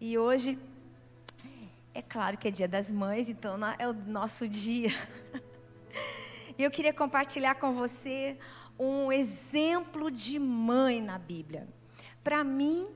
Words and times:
E 0.00 0.16
hoje, 0.16 0.58
é 1.92 2.00
claro 2.00 2.38
que 2.38 2.48
é 2.48 2.50
dia 2.50 2.66
das 2.66 2.90
mães, 2.90 3.28
então 3.28 3.58
é 3.78 3.86
o 3.86 3.92
nosso 3.92 4.48
dia. 4.48 4.90
E 6.58 6.62
eu 6.62 6.70
queria 6.70 6.92
compartilhar 6.92 7.54
com 7.54 7.72
você 7.72 8.36
um 8.78 9.10
exemplo 9.10 10.10
de 10.10 10.38
mãe 10.38 11.00
na 11.00 11.18
Bíblia. 11.18 11.66
Para 12.22 12.44
mim, 12.44 12.86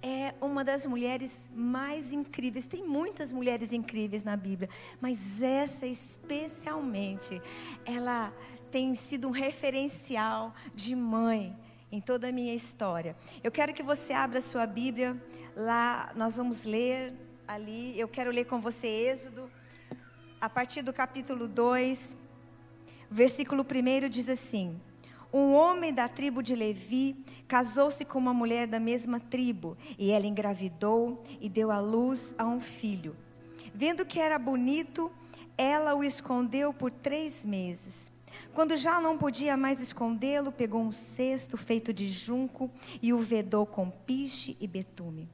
é 0.00 0.32
uma 0.40 0.62
das 0.62 0.86
mulheres 0.86 1.50
mais 1.52 2.12
incríveis. 2.12 2.64
Tem 2.64 2.84
muitas 2.84 3.32
mulheres 3.32 3.72
incríveis 3.72 4.22
na 4.22 4.36
Bíblia, 4.36 4.70
mas 5.00 5.42
essa 5.42 5.84
especialmente, 5.84 7.42
ela 7.84 8.32
tem 8.70 8.94
sido 8.94 9.26
um 9.26 9.32
referencial 9.32 10.54
de 10.72 10.94
mãe 10.94 11.56
em 11.90 12.00
toda 12.00 12.28
a 12.28 12.32
minha 12.32 12.54
história. 12.54 13.16
Eu 13.42 13.50
quero 13.50 13.74
que 13.74 13.82
você 13.82 14.12
abra 14.12 14.40
sua 14.40 14.64
Bíblia, 14.64 15.20
lá 15.56 16.12
nós 16.14 16.36
vamos 16.36 16.64
ler 16.64 17.14
ali, 17.48 17.98
eu 17.98 18.06
quero 18.06 18.30
ler 18.30 18.44
com 18.44 18.60
você 18.60 18.86
Êxodo, 18.86 19.50
a 20.38 20.50
partir 20.50 20.82
do 20.82 20.92
capítulo 20.92 21.48
2, 21.48 22.14
versículo 23.10 23.64
1 23.64 24.08
diz 24.10 24.28
assim: 24.28 24.78
Um 25.32 25.54
homem 25.54 25.94
da 25.94 26.08
tribo 26.08 26.42
de 26.42 26.54
Levi 26.54 27.24
casou-se 27.48 28.04
com 28.04 28.18
uma 28.18 28.34
mulher 28.34 28.66
da 28.66 28.78
mesma 28.78 29.18
tribo, 29.18 29.78
e 29.98 30.12
ela 30.12 30.26
engravidou 30.26 31.24
e 31.40 31.48
deu 31.48 31.70
à 31.70 31.80
luz 31.80 32.34
a 32.36 32.44
um 32.44 32.60
filho. 32.60 33.16
Vendo 33.74 34.04
que 34.04 34.20
era 34.20 34.38
bonito, 34.38 35.10
ela 35.56 35.94
o 35.94 36.04
escondeu 36.04 36.74
por 36.74 36.90
três 36.90 37.46
meses. 37.46 38.10
Quando 38.52 38.76
já 38.76 39.00
não 39.00 39.16
podia 39.16 39.56
mais 39.56 39.80
escondê-lo, 39.80 40.52
pegou 40.52 40.82
um 40.82 40.92
cesto 40.92 41.56
feito 41.56 41.94
de 41.94 42.10
junco 42.10 42.70
e 43.00 43.14
o 43.14 43.18
vedou 43.18 43.64
com 43.64 43.88
piche 43.88 44.54
e 44.60 44.66
betume. 44.66 45.26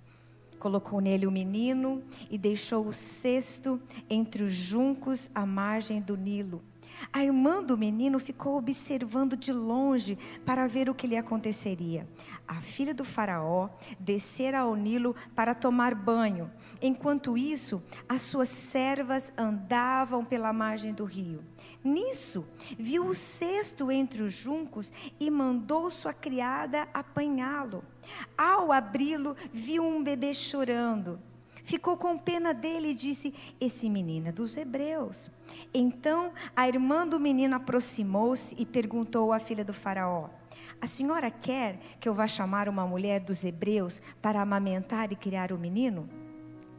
Colocou 0.62 1.00
nele 1.00 1.26
o 1.26 1.30
menino 1.32 2.00
e 2.30 2.38
deixou 2.38 2.86
o 2.86 2.92
cesto 2.92 3.82
entre 4.08 4.44
os 4.44 4.52
juncos 4.52 5.28
à 5.34 5.44
margem 5.44 6.00
do 6.00 6.16
Nilo. 6.16 6.62
A 7.10 7.24
irmã 7.24 7.62
do 7.62 7.78
menino 7.78 8.18
ficou 8.18 8.58
observando 8.58 9.36
de 9.36 9.52
longe 9.52 10.18
para 10.44 10.68
ver 10.68 10.90
o 10.90 10.94
que 10.94 11.06
lhe 11.06 11.16
aconteceria. 11.16 12.06
A 12.46 12.60
filha 12.60 12.92
do 12.92 13.04
Faraó 13.04 13.70
descera 13.98 14.60
ao 14.60 14.76
Nilo 14.76 15.16
para 15.34 15.54
tomar 15.54 15.94
banho. 15.94 16.50
Enquanto 16.80 17.38
isso, 17.38 17.82
as 18.08 18.20
suas 18.22 18.48
servas 18.48 19.32
andavam 19.36 20.24
pela 20.24 20.52
margem 20.52 20.92
do 20.92 21.04
rio. 21.04 21.42
Nisso, 21.82 22.44
viu 22.78 23.06
o 23.06 23.14
cesto 23.14 23.90
entre 23.90 24.22
os 24.22 24.32
juncos 24.32 24.92
e 25.18 25.30
mandou 25.30 25.90
sua 25.90 26.12
criada 26.12 26.88
apanhá-lo. 26.92 27.84
Ao 28.36 28.72
abri-lo, 28.72 29.36
viu 29.52 29.84
um 29.84 30.02
bebê 30.02 30.34
chorando. 30.34 31.18
Ficou 31.62 31.96
com 31.96 32.18
pena 32.18 32.52
dele 32.52 32.90
e 32.90 32.94
disse: 32.94 33.32
Esse 33.60 33.88
menino 33.88 34.28
é 34.28 34.32
dos 34.32 34.56
hebreus. 34.56 35.30
Então 35.72 36.32
a 36.56 36.66
irmã 36.66 37.06
do 37.06 37.20
menino 37.20 37.54
aproximou-se 37.54 38.54
e 38.58 38.66
perguntou 38.66 39.32
à 39.32 39.38
filha 39.38 39.64
do 39.64 39.72
Faraó: 39.72 40.28
A 40.80 40.86
senhora 40.86 41.30
quer 41.30 41.78
que 42.00 42.08
eu 42.08 42.14
vá 42.14 42.26
chamar 42.26 42.68
uma 42.68 42.86
mulher 42.86 43.20
dos 43.20 43.44
hebreus 43.44 44.02
para 44.20 44.40
amamentar 44.40 45.12
e 45.12 45.16
criar 45.16 45.52
o 45.52 45.58
menino? 45.58 46.08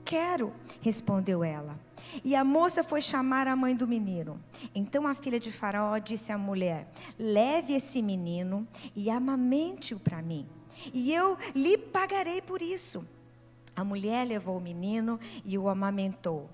Quero, 0.03 0.53
respondeu 0.81 1.43
ela. 1.43 1.79
E 2.23 2.35
a 2.35 2.43
moça 2.43 2.83
foi 2.83 3.01
chamar 3.01 3.47
a 3.47 3.55
mãe 3.55 3.73
do 3.73 3.87
menino. 3.87 4.37
Então 4.75 5.07
a 5.07 5.15
filha 5.15 5.39
de 5.39 5.49
Faraó 5.51 5.97
disse 5.97 6.31
à 6.31 6.37
mulher: 6.37 6.91
Leve 7.17 7.73
esse 7.73 8.01
menino 8.01 8.67
e 8.93 9.09
amamente-o 9.09 9.99
para 9.99 10.21
mim, 10.21 10.45
e 10.93 11.13
eu 11.13 11.37
lhe 11.55 11.77
pagarei 11.77 12.41
por 12.41 12.61
isso. 12.61 13.05
A 13.75 13.83
mulher 13.83 14.27
levou 14.27 14.57
o 14.57 14.61
menino 14.61 15.19
e 15.43 15.57
o 15.57 15.67
amamentou. 15.67 16.49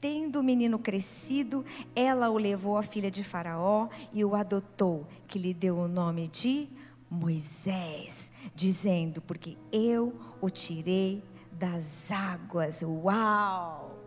Tendo 0.00 0.40
o 0.40 0.42
menino 0.42 0.78
crescido, 0.78 1.64
ela 1.94 2.28
o 2.30 2.36
levou 2.36 2.76
à 2.76 2.82
filha 2.82 3.10
de 3.10 3.24
Faraó 3.24 3.88
e 4.12 4.24
o 4.24 4.34
adotou, 4.34 5.06
que 5.26 5.38
lhe 5.38 5.54
deu 5.54 5.78
o 5.78 5.88
nome 5.88 6.28
de 6.28 6.68
Moisés, 7.10 8.30
dizendo: 8.54 9.20
Porque 9.22 9.56
eu 9.72 10.14
o 10.40 10.50
tirei 10.50 11.22
das 11.52 12.10
águas. 12.10 12.82
Uau! 12.82 13.98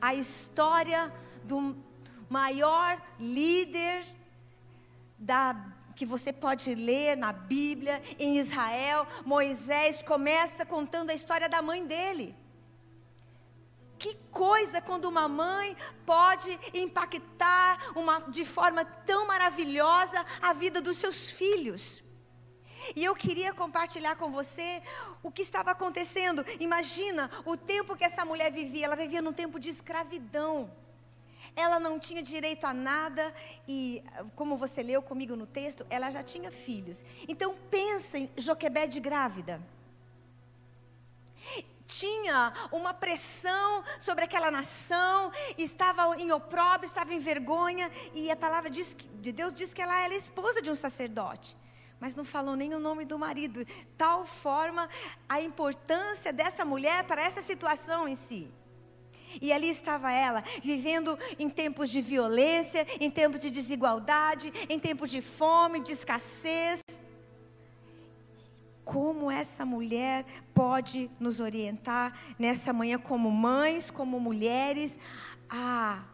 A 0.00 0.14
história 0.14 1.12
do 1.44 1.76
maior 2.28 3.00
líder 3.18 4.04
da 5.18 5.75
que 5.96 6.04
você 6.04 6.32
pode 6.32 6.74
ler 6.74 7.16
na 7.16 7.32
Bíblia, 7.32 8.02
em 8.18 8.38
Israel, 8.38 9.06
Moisés 9.24 10.02
começa 10.02 10.64
contando 10.64 11.10
a 11.10 11.14
história 11.14 11.48
da 11.48 11.62
mãe 11.62 11.86
dele. 11.86 12.36
Que 13.98 14.14
coisa 14.30 14.80
quando 14.80 15.06
uma 15.06 15.26
mãe 15.26 15.74
pode 16.04 16.50
impactar 16.74 17.92
uma, 17.96 18.20
de 18.28 18.44
forma 18.44 18.84
tão 18.84 19.26
maravilhosa 19.26 20.24
a 20.42 20.52
vida 20.52 20.82
dos 20.82 20.98
seus 20.98 21.30
filhos. 21.30 22.02
E 22.94 23.02
eu 23.02 23.16
queria 23.16 23.54
compartilhar 23.54 24.16
com 24.16 24.30
você 24.30 24.82
o 25.22 25.32
que 25.32 25.40
estava 25.40 25.70
acontecendo. 25.70 26.44
Imagina 26.60 27.30
o 27.46 27.56
tempo 27.56 27.96
que 27.96 28.04
essa 28.04 28.22
mulher 28.22 28.52
vivia. 28.52 28.84
Ela 28.84 28.96
vivia 28.96 29.22
num 29.22 29.32
tempo 29.32 29.58
de 29.58 29.70
escravidão 29.70 30.70
ela 31.56 31.80
não 31.80 31.98
tinha 31.98 32.22
direito 32.22 32.64
a 32.66 32.74
nada 32.74 33.34
e, 33.66 34.04
como 34.36 34.58
você 34.58 34.82
leu 34.82 35.02
comigo 35.02 35.34
no 35.34 35.46
texto, 35.46 35.86
ela 35.88 36.10
já 36.10 36.22
tinha 36.22 36.52
filhos. 36.52 37.02
Então 37.26 37.56
pensa 37.70 38.18
em 38.18 38.30
grávida. 39.00 39.60
Tinha 41.86 42.52
uma 42.70 42.92
pressão 42.92 43.82
sobre 43.98 44.24
aquela 44.24 44.50
nação, 44.50 45.32
estava 45.56 46.16
em 46.18 46.30
opróbrio, 46.30 46.86
estava 46.86 47.14
em 47.14 47.20
vergonha, 47.20 47.90
e 48.12 48.30
a 48.30 48.36
palavra 48.36 48.68
de 48.68 49.32
Deus 49.32 49.54
diz 49.54 49.72
que 49.72 49.80
ela 49.80 49.98
era 50.02 50.14
esposa 50.14 50.60
de 50.60 50.70
um 50.70 50.74
sacerdote 50.74 51.56
mas 51.98 52.14
não 52.14 52.24
falou 52.24 52.54
nem 52.54 52.74
o 52.74 52.78
nome 52.78 53.04
do 53.04 53.18
marido. 53.18 53.66
Tal 53.96 54.26
forma 54.26 54.88
a 55.26 55.40
importância 55.40 56.30
dessa 56.30 56.64
mulher 56.64 57.04
para 57.04 57.22
essa 57.22 57.40
situação 57.40 58.06
em 58.06 58.14
si. 58.16 58.52
E 59.40 59.52
ali 59.52 59.68
estava 59.68 60.10
ela, 60.12 60.42
vivendo 60.62 61.18
em 61.38 61.48
tempos 61.48 61.90
de 61.90 62.00
violência, 62.00 62.86
em 63.00 63.10
tempos 63.10 63.40
de 63.40 63.50
desigualdade, 63.50 64.52
em 64.68 64.78
tempos 64.78 65.10
de 65.10 65.20
fome, 65.20 65.80
de 65.80 65.92
escassez. 65.92 66.80
Como 68.84 69.30
essa 69.30 69.64
mulher 69.64 70.24
pode 70.54 71.10
nos 71.18 71.40
orientar 71.40 72.18
nessa 72.38 72.72
manhã, 72.72 72.98
como 72.98 73.30
mães, 73.30 73.90
como 73.90 74.20
mulheres, 74.20 74.98
a 75.48 76.04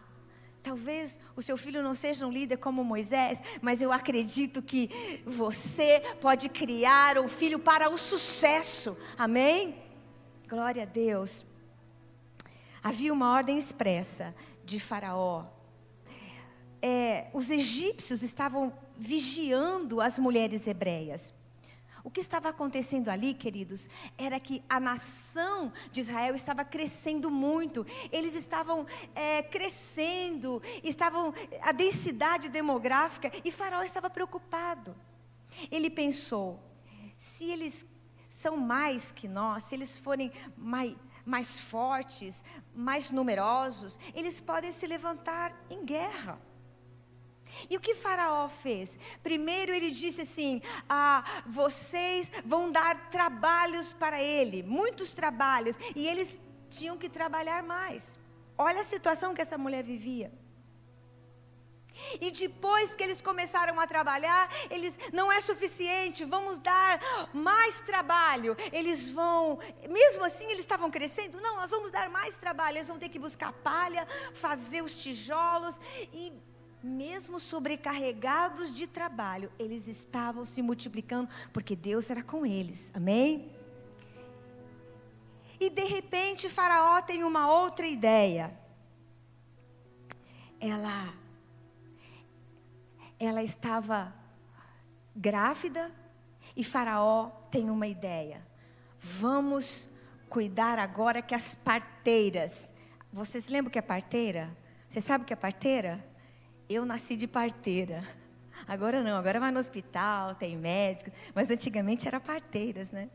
Talvez 0.62 1.18
o 1.34 1.42
seu 1.42 1.56
filho 1.56 1.82
não 1.82 1.94
seja 1.94 2.24
um 2.24 2.30
líder 2.30 2.56
como 2.56 2.84
Moisés, 2.84 3.42
mas 3.60 3.82
eu 3.82 3.92
acredito 3.92 4.62
que 4.62 5.22
você 5.26 6.00
pode 6.20 6.48
criar 6.48 7.18
o 7.18 7.28
filho 7.28 7.58
para 7.58 7.90
o 7.90 7.98
sucesso. 7.98 8.96
Amém? 9.18 9.82
Glória 10.48 10.84
a 10.84 10.86
Deus. 10.86 11.44
Havia 12.82 13.12
uma 13.12 13.32
ordem 13.32 13.56
expressa 13.56 14.34
de 14.64 14.80
Faraó. 14.80 15.46
É, 16.80 17.30
os 17.32 17.48
egípcios 17.48 18.22
estavam 18.24 18.76
vigiando 18.98 20.00
as 20.00 20.18
mulheres 20.18 20.66
hebreias. 20.66 21.32
O 22.04 22.10
que 22.10 22.20
estava 22.20 22.48
acontecendo 22.48 23.08
ali, 23.08 23.32
queridos, 23.32 23.88
era 24.18 24.40
que 24.40 24.64
a 24.68 24.80
nação 24.80 25.72
de 25.92 26.00
Israel 26.00 26.34
estava 26.34 26.64
crescendo 26.64 27.30
muito. 27.30 27.86
Eles 28.10 28.34
estavam 28.34 28.84
é, 29.14 29.42
crescendo, 29.42 30.60
estavam 30.82 31.32
a 31.60 31.70
densidade 31.70 32.48
demográfica 32.48 33.30
e 33.44 33.52
Faraó 33.52 33.84
estava 33.84 34.10
preocupado. 34.10 34.96
Ele 35.70 35.88
pensou: 35.88 36.58
se 37.16 37.44
eles 37.44 37.86
são 38.28 38.56
mais 38.56 39.12
que 39.12 39.28
nós, 39.28 39.62
se 39.62 39.76
eles 39.76 40.00
forem 40.00 40.32
mais 40.56 40.96
mais 41.24 41.58
fortes, 41.58 42.42
mais 42.74 43.10
numerosos, 43.10 43.98
eles 44.14 44.40
podem 44.40 44.72
se 44.72 44.86
levantar 44.86 45.54
em 45.70 45.84
guerra. 45.84 46.40
E 47.68 47.76
o 47.76 47.80
que 47.80 47.94
Faraó 47.94 48.48
fez? 48.48 48.98
Primeiro 49.22 49.72
ele 49.72 49.90
disse 49.90 50.22
assim: 50.22 50.62
ah, 50.88 51.22
vocês 51.46 52.30
vão 52.44 52.72
dar 52.72 53.10
trabalhos 53.10 53.92
para 53.92 54.22
ele, 54.22 54.62
muitos 54.62 55.12
trabalhos, 55.12 55.78
e 55.94 56.06
eles 56.06 56.40
tinham 56.68 56.96
que 56.96 57.08
trabalhar 57.08 57.62
mais. 57.62 58.18
Olha 58.56 58.80
a 58.80 58.84
situação 58.84 59.34
que 59.34 59.42
essa 59.42 59.58
mulher 59.58 59.84
vivia. 59.84 60.32
E 62.20 62.30
depois 62.30 62.94
que 62.94 63.02
eles 63.02 63.20
começaram 63.20 63.78
a 63.78 63.86
trabalhar, 63.86 64.48
eles 64.70 64.98
não 65.12 65.30
é 65.30 65.40
suficiente, 65.40 66.24
vamos 66.24 66.58
dar 66.58 67.00
mais 67.32 67.80
trabalho. 67.80 68.56
Eles 68.72 69.10
vão, 69.10 69.58
mesmo 69.88 70.24
assim 70.24 70.46
eles 70.46 70.60
estavam 70.60 70.90
crescendo, 70.90 71.40
não, 71.40 71.56
nós 71.56 71.70
vamos 71.70 71.90
dar 71.90 72.08
mais 72.08 72.36
trabalho. 72.36 72.78
Eles 72.78 72.88
vão 72.88 72.98
ter 72.98 73.08
que 73.08 73.18
buscar 73.18 73.52
palha, 73.52 74.06
fazer 74.34 74.82
os 74.82 74.94
tijolos 75.02 75.80
e 76.12 76.32
mesmo 76.82 77.38
sobrecarregados 77.38 78.74
de 78.74 78.86
trabalho, 78.86 79.52
eles 79.56 79.86
estavam 79.86 80.44
se 80.44 80.60
multiplicando 80.60 81.30
porque 81.52 81.76
Deus 81.76 82.10
era 82.10 82.22
com 82.22 82.44
eles. 82.44 82.90
Amém? 82.92 83.52
E 85.60 85.70
de 85.70 85.84
repente 85.84 86.48
Faraó 86.48 87.00
tem 87.00 87.22
uma 87.22 87.48
outra 87.48 87.86
ideia. 87.86 88.52
Ela 90.58 91.14
ela 93.24 93.42
estava 93.42 94.12
grávida 95.14 95.90
e 96.56 96.64
Faraó 96.64 97.30
tem 97.50 97.70
uma 97.70 97.86
ideia. 97.86 98.42
Vamos 99.00 99.88
cuidar 100.28 100.78
agora 100.78 101.22
que 101.22 101.34
as 101.34 101.54
parteiras. 101.54 102.72
Vocês 103.12 103.48
lembram 103.48 103.68
o 103.68 103.72
que 103.72 103.78
é 103.78 103.82
parteira? 103.82 104.56
Você 104.88 105.00
sabe 105.00 105.24
o 105.24 105.26
que 105.26 105.32
é 105.32 105.36
parteira? 105.36 106.04
Eu 106.68 106.84
nasci 106.84 107.16
de 107.16 107.26
parteira. 107.26 108.02
Agora 108.66 109.02
não, 109.02 109.16
agora 109.16 109.40
vai 109.40 109.50
no 109.50 109.58
hospital, 109.58 110.36
tem 110.36 110.56
médico, 110.56 111.10
mas 111.34 111.50
antigamente 111.50 112.06
era 112.06 112.20
parteiras, 112.20 112.92
né? 112.92 113.10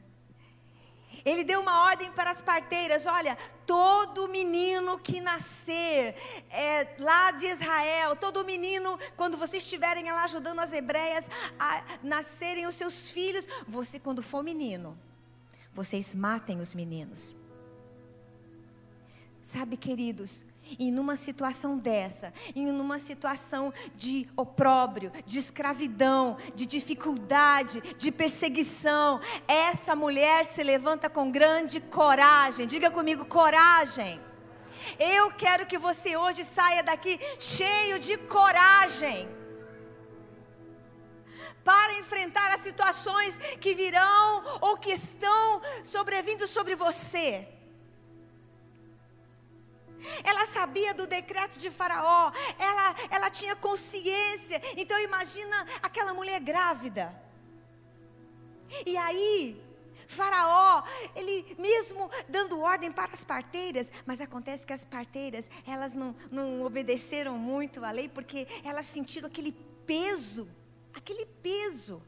Ele 1.30 1.44
deu 1.44 1.60
uma 1.60 1.84
ordem 1.90 2.10
para 2.10 2.32
as 2.32 2.42
parteiras: 2.42 3.06
olha, 3.06 3.38
todo 3.66 4.30
menino 4.30 4.98
que 4.98 5.20
nascer 5.20 6.16
é, 6.50 6.96
lá 6.98 7.32
de 7.32 7.46
Israel, 7.48 8.16
todo 8.16 8.46
menino, 8.46 8.98
quando 9.18 9.38
vocês 9.38 9.62
estiverem 9.62 10.10
lá 10.10 10.24
ajudando 10.24 10.60
as 10.60 10.72
hebreias 10.72 11.30
a 11.60 11.84
nascerem 12.02 12.66
os 12.66 12.76
seus 12.76 13.12
filhos, 13.12 13.46
você, 13.68 14.00
quando 14.00 14.24
for 14.24 14.42
menino, 14.42 14.98
vocês 15.74 16.16
matem 16.16 16.62
os 16.62 16.74
meninos. 16.74 17.36
Sabe, 19.44 19.76
queridos, 19.76 20.46
e 20.78 20.92
numa 20.92 21.16
situação 21.16 21.78
dessa, 21.78 22.34
em 22.56 22.72
numa 22.72 23.00
situação 23.00 23.74
de 23.96 24.28
opróbrio, 24.36 25.12
de 25.26 25.38
escravidão, 25.38 26.38
de 26.56 26.66
dificuldade, 26.66 27.82
de 27.98 28.12
perseguição, 28.12 29.20
essa 29.48 29.96
mulher 29.96 30.46
se 30.46 30.64
levanta 30.64 31.10
com 31.10 31.32
grande 31.32 31.80
coragem. 31.80 32.68
Diga 32.68 32.92
comigo, 32.92 33.26
coragem. 33.26 34.20
Eu 35.00 35.32
quero 35.32 35.66
que 35.66 35.78
você 35.78 36.16
hoje 36.16 36.46
saia 36.46 36.82
daqui 36.84 37.20
cheio 37.40 38.00
de 38.00 38.18
coragem 38.18 39.28
para 41.64 42.00
enfrentar 42.00 42.54
as 42.54 42.62
situações 42.62 43.38
que 43.60 43.76
virão 43.76 44.44
ou 44.62 44.78
que 44.78 44.92
estão 44.92 45.62
sobrevindo 45.84 46.48
sobre 46.48 46.76
você. 46.76 47.57
Ela 50.24 50.46
sabia 50.46 50.94
do 50.94 51.08
decreto 51.08 51.60
de 51.60 51.70
Faraó, 51.70 52.32
ela, 52.58 52.96
ela 53.10 53.30
tinha 53.30 53.56
consciência. 53.56 54.62
Então 54.76 55.00
imagina 55.00 55.66
aquela 55.82 56.14
mulher 56.14 56.40
grávida. 56.40 57.14
E 58.86 58.98
aí, 58.98 59.62
Faraó, 60.08 60.84
ele 61.16 61.56
mesmo 61.60 62.10
dando 62.30 62.60
ordem 62.60 62.92
para 62.92 63.12
as 63.12 63.24
parteiras, 63.24 63.92
mas 64.06 64.22
acontece 64.22 64.66
que 64.66 64.74
as 64.74 64.86
parteiras, 64.86 65.50
elas 65.66 65.94
não, 65.94 66.16
não 66.32 66.64
obedeceram 66.64 67.38
muito 67.38 67.84
à 67.84 67.92
lei, 67.92 68.08
porque 68.08 68.48
elas 68.64 68.86
sentiram 68.86 69.28
aquele 69.28 69.52
peso, 69.86 70.48
aquele 70.94 71.26
peso. 71.26 72.02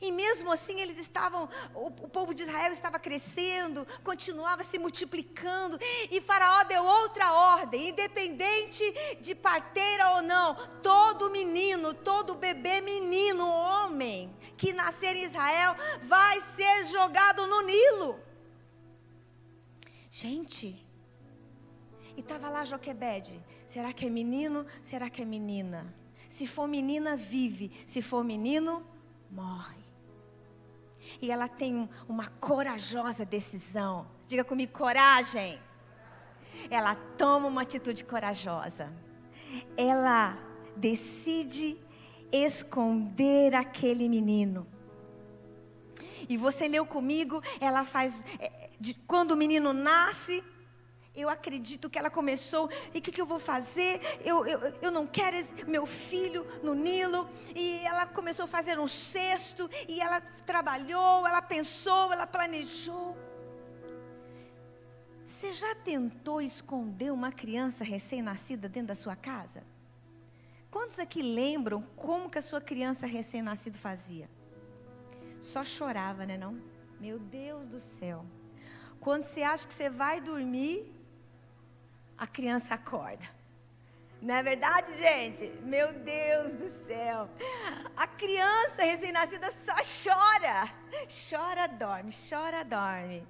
E 0.00 0.12
mesmo 0.12 0.52
assim 0.52 0.80
eles 0.80 0.98
estavam, 0.98 1.48
o, 1.74 1.90
povo 2.08 2.34
de 2.34 2.42
Israel 2.42 2.72
estava 2.72 2.98
crescendo, 2.98 3.86
continuava 4.04 4.62
se 4.62 4.78
multiplicando, 4.78 5.78
e 6.10 6.20
Faraó 6.20 6.64
deu 6.64 6.84
outra 6.84 7.32
ordem, 7.32 7.88
independente 7.88 8.84
de 9.20 9.34
parteira 9.34 10.16
ou 10.16 10.22
não, 10.22 10.54
todo 10.82 11.30
menino, 11.30 11.94
todo 11.94 12.34
bebê 12.34 12.80
menino, 12.80 13.48
homem, 13.48 14.36
que 14.56 14.72
nascer 14.72 15.16
em 15.16 15.24
Israel, 15.24 15.74
vai 16.02 16.40
ser 16.40 16.84
jogado 16.86 17.46
no 17.46 17.62
Nilo. 17.62 18.20
Gente, 20.10 20.84
e 22.16 22.20
estava 22.20 22.50
lá 22.50 22.64
Joquebede, 22.64 23.42
será 23.66 23.92
que 23.92 24.06
é 24.06 24.10
menino? 24.10 24.66
Será 24.82 25.08
que 25.08 25.22
é 25.22 25.24
menina? 25.24 25.94
Se 26.28 26.46
for 26.46 26.68
menina, 26.68 27.16
vive, 27.16 27.72
se 27.86 28.02
for 28.02 28.22
menino, 28.22 28.86
morre. 29.30 29.79
E 31.20 31.30
ela 31.30 31.48
tem 31.48 31.88
uma 32.08 32.28
corajosa 32.28 33.24
decisão. 33.24 34.06
Diga 34.26 34.44
comigo, 34.44 34.72
coragem. 34.72 35.58
Ela 36.70 36.94
toma 37.16 37.46
uma 37.46 37.62
atitude 37.62 38.04
corajosa. 38.04 38.92
Ela 39.76 40.38
decide 40.76 41.78
esconder 42.32 43.54
aquele 43.54 44.08
menino. 44.08 44.66
E 46.28 46.36
você 46.36 46.68
leu 46.68 46.86
comigo, 46.86 47.42
ela 47.60 47.84
faz. 47.84 48.24
É, 48.38 48.70
de, 48.78 48.94
quando 48.94 49.32
o 49.32 49.36
menino 49.36 49.72
nasce, 49.72 50.44
eu 51.14 51.28
acredito 51.28 51.90
que 51.90 51.98
ela 51.98 52.10
começou, 52.10 52.70
e 52.94 52.98
o 52.98 53.02
que, 53.02 53.10
que, 53.10 53.20
eu 53.20 53.26
vou 53.26 53.38
fazer? 53.38 54.00
Eu, 54.24 54.46
eu, 54.46 54.60
eu 54.80 54.90
não 54.90 55.06
quero 55.06 55.36
meu 55.66 55.84
filho 55.84 56.46
no 56.62 56.74
Nilo. 56.74 57.28
E 57.54 57.78
ela 57.78 58.06
começou 58.06 58.44
a 58.44 58.48
fazer 58.48 58.78
um 58.78 58.86
cesto, 58.86 59.68
e 59.88 60.00
ela 60.00 60.20
trabalhou, 60.20 61.26
ela 61.26 61.42
pensou, 61.42 62.12
ela 62.12 62.26
planejou. 62.26 63.16
Você 65.26 65.52
já 65.52 65.74
tentou 65.74 66.40
esconder 66.40 67.12
uma 67.12 67.30
criança 67.30 67.84
recém-nascida 67.84 68.68
dentro 68.68 68.88
da 68.88 68.94
sua 68.94 69.14
casa? 69.14 69.62
Quantos 70.70 70.98
aqui 71.00 71.22
lembram 71.22 71.82
como 71.96 72.30
que 72.30 72.38
a 72.38 72.42
sua 72.42 72.60
criança 72.60 73.06
recém-nascida 73.06 73.76
fazia? 73.76 74.30
Só 75.40 75.64
chorava, 75.64 76.24
né 76.24 76.36
não? 76.36 76.60
Meu 77.00 77.18
Deus 77.18 77.66
do 77.66 77.80
céu. 77.80 78.24
Quando 79.00 79.24
você 79.24 79.42
acha 79.42 79.66
que 79.66 79.74
você 79.74 79.88
vai 79.88 80.20
dormir, 80.20 80.92
a 82.20 82.26
criança 82.26 82.74
acorda. 82.74 83.24
Não 84.20 84.34
é 84.34 84.42
verdade, 84.42 84.94
gente? 84.98 85.46
Meu 85.62 85.90
Deus 85.94 86.52
do 86.52 86.68
céu. 86.86 87.30
A 87.96 88.06
criança 88.06 88.82
recém-nascida 88.82 89.50
só 89.50 89.74
chora. 90.04 90.70
Chora, 91.08 91.66
dorme, 91.66 92.12
chora, 92.12 92.62
dorme. 92.62 93.26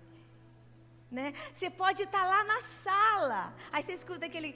Né? 1.08 1.32
Você 1.54 1.70
pode 1.70 2.02
estar 2.02 2.24
lá 2.24 2.42
na 2.42 2.60
sala. 2.62 3.54
Aí 3.70 3.80
você 3.84 3.92
escuta 3.92 4.26
aquele. 4.26 4.50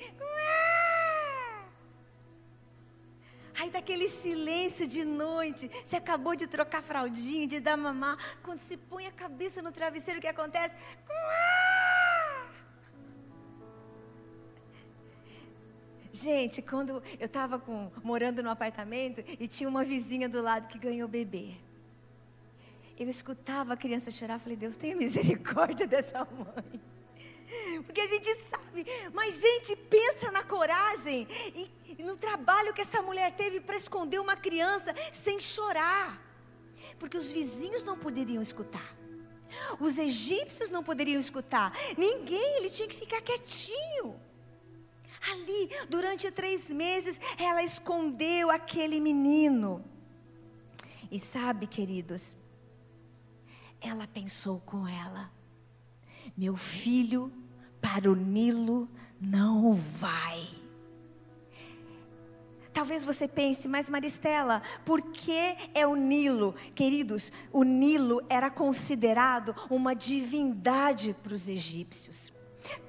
Aí 3.61 3.71
daquele 3.71 4.09
silêncio 4.09 4.85
de 4.85 5.05
noite, 5.05 5.71
você 5.85 5.95
acabou 5.95 6.35
de 6.35 6.49
trocar 6.49 6.83
fraldinha, 6.83 7.47
de 7.47 7.61
dar 7.61 7.77
mamar. 7.77 8.19
Quando 8.43 8.59
se 8.59 8.77
põe 8.77 9.07
a 9.07 9.13
cabeça 9.13 9.63
no 9.63 9.71
travesseiro, 9.71 10.19
o 10.19 10.21
que 10.21 10.27
acontece? 10.27 10.75
Gente, 16.15 16.63
quando 16.63 17.03
eu 17.19 17.27
estava 17.27 17.61
morando 18.01 18.41
no 18.41 18.49
apartamento 18.49 19.25
e 19.41 19.49
tinha 19.49 19.69
uma 19.69 19.83
vizinha 19.83 20.29
do 20.29 20.41
lado 20.41 20.69
que 20.69 20.79
ganhou 20.79 21.09
bebê. 21.09 21.57
Eu 22.97 23.09
escutava 23.09 23.73
a 23.73 23.77
criança 23.77 24.13
chorar, 24.13 24.39
falei, 24.39 24.57
Deus 24.57 24.77
tenha 24.77 24.95
misericórdia 24.95 25.89
dessa 25.89 26.21
mãe. 26.25 26.81
Porque 27.85 28.01
a 28.01 28.07
gente 28.07 28.33
sabe, 28.49 28.87
mas 29.13 29.41
gente, 29.41 29.75
pensa 29.75 30.31
na 30.31 30.45
coragem 30.45 31.27
e, 31.53 32.01
no 32.05 32.17
trabalho 32.17 32.73
que 32.73 32.83
essa 32.83 33.03
mulher 33.03 33.33
teve 33.33 33.59
para 33.59 33.75
esconder 33.75 34.21
uma 34.21 34.37
criança 34.37 34.95
sem 35.13 35.41
chorar. 35.41 36.23
Porque 36.97 37.19
os 37.19 37.33
vizinhos 37.33 37.83
não 37.83 37.99
poderiam 37.99 38.41
escutar. 38.41 38.97
Os 39.81 39.99
egípcios 39.99 40.71
não 40.71 40.85
poderiam 40.85 41.19
escutar. 41.19 41.77
Ninguém, 41.99 42.59
ele 42.59 42.71
tinha 42.71 42.87
que 42.87 42.95
ficar 42.95 43.21
quietinho. 43.21 44.15
Ali, 45.31 45.71
durante 45.89 46.31
três 46.31 46.71
meses, 46.71 47.19
ela 47.39 47.63
escondeu 47.63 48.51
aquele 48.51 49.01
menino. 49.01 49.85
E 51.11 51.19
sabe, 51.19 51.67
queridos, 51.67 52.37
ela 53.81 54.07
pensou 54.07 54.61
com 54.61 54.87
ela: 54.87 55.31
meu 56.37 56.57
filho 56.57 57.33
para 57.81 58.11
o 58.11 58.15
Nilo 58.15 58.89
não 59.21 59.73
vai. 59.73 60.49
Talvez 62.73 63.05
você 63.05 63.29
pense, 63.29 63.69
mas 63.69 63.89
Maristela, 63.89 64.61
por 64.85 65.01
que 65.01 65.57
é 65.73 65.87
o 65.87 65.95
Nilo? 65.95 66.57
Queridos, 66.75 67.31
o 67.53 67.63
Nilo 67.63 68.21
era 68.29 68.51
considerado 68.51 69.55
uma 69.71 69.95
divindade 69.95 71.15
para 71.23 71.35
os 71.35 71.49
egípcios. 71.49 72.34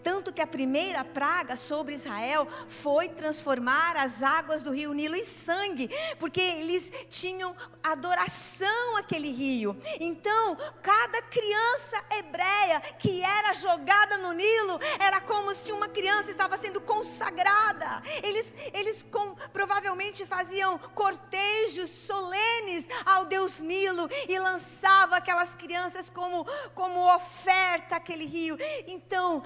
Tanto 0.04 0.32
que 0.32 0.42
a 0.42 0.48
primeira 0.48 1.04
praga 1.04 1.56
sobre 1.56 1.96
Israel 1.96 2.48
foi 2.68 3.10
transformar 3.10 3.98
as 3.98 4.22
águas 4.22 4.62
do 4.62 4.72
rio 4.72 4.94
Nilo 4.94 5.16
em 5.16 5.24
sangue, 5.24 5.90
porque 6.20 6.42
eles 6.42 6.92
tinham 7.10 7.56
adoração 7.84 8.98
àquele 8.98 9.32
rio. 9.32 9.76
Então, 10.00 10.58
cada 10.82 11.22
criança 11.24 12.04
hebreia 12.12 12.80
que 13.00 13.22
era 13.22 13.54
jogada 13.54 14.18
no 14.18 14.32
Nilo, 14.32 14.80
era 15.00 15.22
como 15.22 15.54
se 15.54 15.72
uma 15.72 15.88
criança 15.88 16.32
estava 16.32 16.58
sendo 16.58 16.82
consagrada. 16.82 18.02
Eles, 18.24 18.54
eles 18.74 19.04
com, 19.04 19.36
provavelmente 19.54 20.26
faziam 20.26 20.78
cortejos 20.78 21.90
solenes 21.90 22.88
ao 23.06 23.26
Deus 23.26 23.60
Nilo 23.60 24.10
e 24.28 24.38
lançavam 24.40 25.18
aquelas 25.18 25.56
crianças 25.56 26.10
como, 26.10 26.46
como 26.74 27.14
oferta 27.16 27.96
àquele 27.98 28.26
rio. 28.26 28.58
Então, 28.88 29.44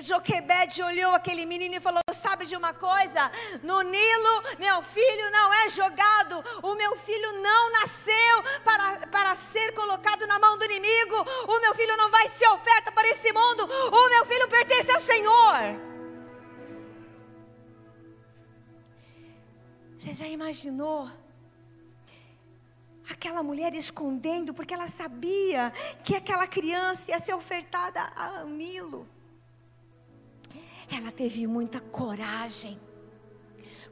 Joquebede 0.00 0.82
olhou 0.82 1.14
aquele 1.14 1.46
menino 1.46 1.76
e 1.76 1.80
falou: 1.80 2.00
Sabe 2.12 2.46
de 2.46 2.56
uma 2.56 2.74
coisa? 2.74 3.30
No 3.62 3.80
Nilo, 3.82 4.42
meu 4.58 4.82
filho 4.82 5.30
não 5.30 5.54
é 5.54 5.68
jogado, 5.68 6.44
o 6.62 6.74
meu 6.74 6.96
filho 6.96 7.32
não 7.40 7.72
nasceu 7.72 8.42
para, 8.64 9.06
para 9.06 9.36
ser 9.36 9.72
colocado 9.72 10.26
na 10.26 10.38
mão 10.38 10.58
do 10.58 10.64
inimigo, 10.64 11.16
o 11.46 11.60
meu 11.60 11.74
filho 11.74 11.96
não 11.96 12.10
vai 12.10 12.28
ser 12.30 12.48
oferta 12.48 12.90
para 12.90 13.08
esse 13.08 13.32
mundo, 13.32 13.64
o 13.64 14.08
meu 14.08 14.26
filho 14.26 14.48
pertence 14.48 14.90
ao 14.90 15.00
Senhor. 15.00 15.94
Você 19.98 20.12
já 20.12 20.26
imaginou? 20.26 21.08
Aquela 23.08 23.42
mulher 23.42 23.74
escondendo, 23.74 24.54
porque 24.54 24.72
ela 24.72 24.88
sabia 24.88 25.70
que 26.02 26.16
aquela 26.16 26.46
criança 26.46 27.10
ia 27.10 27.20
ser 27.20 27.34
ofertada 27.34 28.00
ao 28.16 28.46
Nilo 28.46 29.13
ela 30.94 31.10
teve 31.10 31.46
muita 31.46 31.80
coragem. 31.80 32.78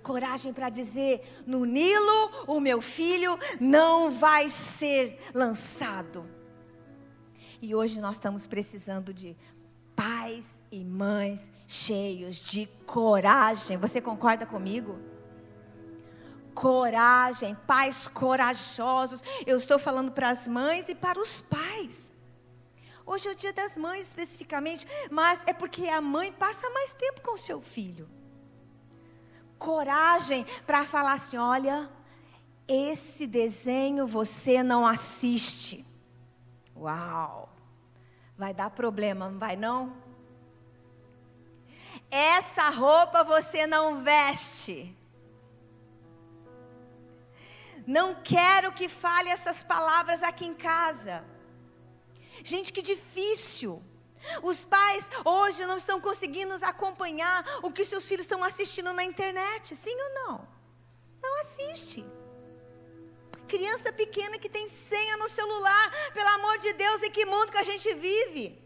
Coragem 0.02 0.52
para 0.52 0.68
dizer: 0.68 1.42
no 1.46 1.64
Nilo, 1.64 2.30
o 2.46 2.60
meu 2.60 2.80
filho 2.80 3.38
não 3.60 4.10
vai 4.10 4.48
ser 4.48 5.18
lançado. 5.32 6.28
E 7.60 7.74
hoje 7.74 8.00
nós 8.00 8.16
estamos 8.16 8.46
precisando 8.46 9.14
de 9.14 9.36
pais 9.94 10.44
e 10.70 10.84
mães 10.84 11.52
cheios 11.66 12.36
de 12.36 12.66
coragem. 12.86 13.76
Você 13.76 14.00
concorda 14.00 14.44
comigo? 14.44 14.98
Coragem, 16.54 17.54
pais 17.66 18.08
corajosos. 18.08 19.22
Eu 19.46 19.56
estou 19.56 19.78
falando 19.78 20.12
para 20.12 20.30
as 20.30 20.46
mães 20.46 20.88
e 20.88 20.94
para 20.94 21.20
os 21.20 21.40
pais. 21.40 22.11
Hoje 23.04 23.28
é 23.28 23.32
o 23.32 23.34
dia 23.34 23.52
das 23.52 23.76
mães 23.76 24.06
especificamente, 24.06 24.86
mas 25.10 25.42
é 25.46 25.52
porque 25.52 25.88
a 25.88 26.00
mãe 26.00 26.32
passa 26.32 26.70
mais 26.70 26.94
tempo 26.94 27.20
com 27.20 27.34
o 27.34 27.38
seu 27.38 27.60
filho. 27.60 28.08
Coragem 29.58 30.44
para 30.66 30.84
falar 30.84 31.14
assim: 31.14 31.36
olha, 31.36 31.90
esse 32.66 33.26
desenho 33.26 34.06
você 34.06 34.62
não 34.62 34.86
assiste. 34.86 35.84
Uau! 36.76 37.48
Vai 38.36 38.54
dar 38.54 38.70
problema, 38.70 39.28
não 39.28 39.38
vai 39.38 39.56
não? 39.56 39.96
Essa 42.10 42.68
roupa 42.70 43.24
você 43.24 43.66
não 43.66 44.02
veste. 44.02 44.96
Não 47.86 48.14
quero 48.22 48.72
que 48.72 48.88
fale 48.88 49.28
essas 49.28 49.62
palavras 49.62 50.22
aqui 50.22 50.46
em 50.46 50.54
casa. 50.54 51.24
Gente, 52.42 52.72
que 52.72 52.82
difícil. 52.82 53.82
Os 54.42 54.64
pais 54.64 55.08
hoje 55.24 55.66
não 55.66 55.76
estão 55.76 56.00
conseguindo 56.00 56.54
acompanhar 56.62 57.44
o 57.62 57.70
que 57.70 57.84
seus 57.84 58.04
filhos 58.04 58.24
estão 58.24 58.42
assistindo 58.44 58.92
na 58.92 59.04
internet, 59.04 59.74
sim 59.74 59.96
ou 60.06 60.14
não? 60.14 60.48
Não 61.22 61.40
assiste. 61.40 62.04
Criança 63.48 63.92
pequena 63.92 64.38
que 64.38 64.48
tem 64.48 64.66
senha 64.68 65.16
no 65.16 65.28
celular, 65.28 65.90
pelo 66.14 66.28
amor 66.28 66.58
de 66.58 66.72
Deus, 66.72 67.02
em 67.02 67.10
que 67.10 67.24
mundo 67.26 67.52
que 67.52 67.58
a 67.58 67.62
gente 67.62 67.92
vive? 67.94 68.62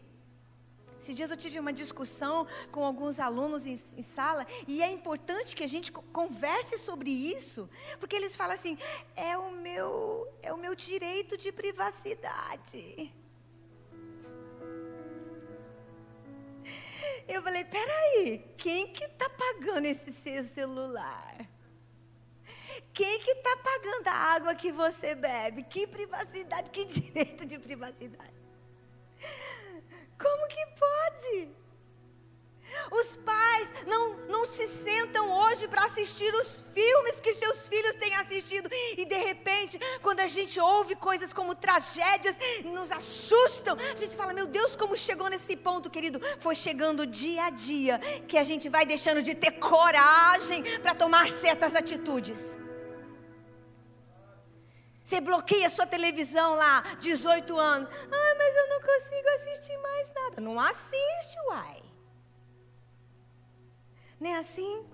Esses 0.99 1.15
dias 1.15 1.29
eu 1.29 1.37
tive 1.37 1.59
uma 1.59 1.71
discussão 1.71 2.47
com 2.71 2.83
alguns 2.83 3.19
alunos 3.19 3.67
em, 3.67 3.73
em, 3.95 4.01
sala 4.01 4.47
e 4.67 4.81
é 4.81 4.89
importante 4.91 5.55
que 5.55 5.63
a 5.63 5.67
gente 5.67 5.91
converse 5.91 6.77
sobre 6.79 7.11
isso, 7.11 7.69
porque 7.99 8.15
eles 8.15 8.35
falam 8.35 8.55
assim: 8.55 8.77
é 9.15 9.37
o 9.37 9.51
meu, 9.51 10.27
é 10.41 10.51
o 10.51 10.57
meu 10.57 10.73
direito 10.73 11.37
de 11.37 11.51
privacidade. 11.51 13.13
Eu 17.27 17.41
falei, 17.41 17.63
peraí, 17.65 18.53
quem 18.57 18.93
que 18.93 19.03
está 19.03 19.29
pagando 19.29 19.85
esse 19.85 20.11
seu 20.13 20.43
celular? 20.43 21.47
Quem 22.93 23.19
que 23.19 23.31
está 23.31 23.57
pagando 23.57 24.07
a 24.07 24.13
água 24.35 24.55
que 24.55 24.71
você 24.71 25.13
bebe? 25.13 25.63
Que 25.63 25.85
privacidade, 25.85 26.69
que 26.69 26.85
direito 26.85 27.45
de 27.45 27.59
privacidade? 27.59 28.33
Como 30.17 30.47
que 30.47 30.65
pode? 30.79 31.49
Os 32.91 33.15
pais 33.17 33.71
não, 33.85 34.15
não 34.27 34.45
se 34.45 34.67
sentam 34.67 35.29
hoje 35.31 35.67
para 35.67 35.85
assistir 35.85 36.33
os 36.33 36.63
filmes 36.73 37.19
que 37.19 37.33
seus 37.35 37.67
filhos 37.67 37.95
têm 37.95 38.15
assistido. 38.15 38.69
E 38.97 39.05
de 39.05 39.17
repente, 39.17 39.79
quando 40.01 40.19
a 40.21 40.27
gente 40.27 40.59
ouve 40.59 40.95
coisas 40.95 41.33
como 41.33 41.55
tragédias, 41.55 42.37
nos 42.63 42.91
assustam. 42.91 43.77
A 43.77 43.95
gente 43.95 44.15
fala: 44.15 44.33
Meu 44.33 44.47
Deus, 44.47 44.75
como 44.75 44.95
chegou 44.95 45.29
nesse 45.29 45.55
ponto, 45.55 45.89
querido? 45.89 46.19
Foi 46.39 46.55
chegando 46.55 47.05
dia 47.05 47.45
a 47.45 47.49
dia 47.49 47.99
que 48.27 48.37
a 48.37 48.43
gente 48.43 48.69
vai 48.69 48.85
deixando 48.85 49.21
de 49.21 49.35
ter 49.35 49.51
coragem 49.59 50.63
para 50.79 50.95
tomar 50.95 51.29
certas 51.29 51.75
atitudes. 51.75 52.57
Você 55.03 55.21
bloqueia 55.21 55.69
sua 55.69 55.87
televisão 55.87 56.55
lá, 56.55 56.83
18 56.99 57.57
anos. 57.57 57.89
Ah, 57.89 58.35
mas 58.37 58.55
eu 58.57 58.67
não 58.67 58.81
consigo 58.81 59.29
assistir 59.35 59.77
mais 59.77 60.11
nada. 60.13 60.41
Não 60.41 60.59
assiste, 60.59 61.39
uai. 61.47 61.86
Não 64.19 64.29
é 64.29 64.37
assim? 64.37 64.85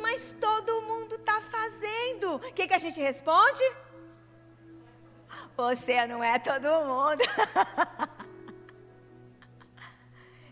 Mas 0.00 0.36
todo 0.40 0.82
mundo 0.82 1.14
está 1.14 1.40
fazendo. 1.40 2.36
O 2.36 2.52
que, 2.52 2.66
que 2.66 2.74
a 2.74 2.78
gente 2.78 3.00
responde? 3.00 3.62
Você 5.56 6.06
não 6.06 6.22
é 6.22 6.38
todo 6.38 6.68
mundo. 6.84 7.22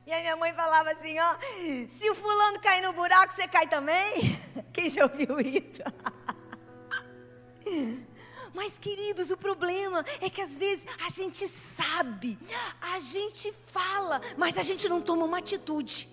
E 0.05 0.13
a 0.13 0.21
minha 0.21 0.37
mãe 0.37 0.53
falava 0.53 0.91
assim, 0.91 1.17
ó, 1.19 1.37
se 1.89 2.11
o 2.11 2.15
fulano 2.15 2.61
cair 2.61 2.83
no 2.83 2.93
buraco, 2.93 3.33
você 3.33 3.49
cai 3.49 3.67
também? 3.67 4.39
Quem 4.71 4.91
já 4.91 5.05
ouviu 5.05 5.41
isso? 5.41 5.81
Mas, 8.53 8.79
queridos, 8.79 9.31
o 9.31 9.37
problema 9.39 10.05
é 10.21 10.29
que 10.29 10.43
às 10.43 10.59
vezes 10.59 10.85
a 11.07 11.09
gente 11.09 11.49
sabe, 11.49 12.39
a 12.83 12.99
gente 12.99 13.51
fala, 13.67 14.21
mas 14.37 14.59
a 14.59 14.63
gente 14.63 14.87
não 14.91 15.01
toma 15.01 15.25
uma 15.25 15.39
atitude. 15.39 16.07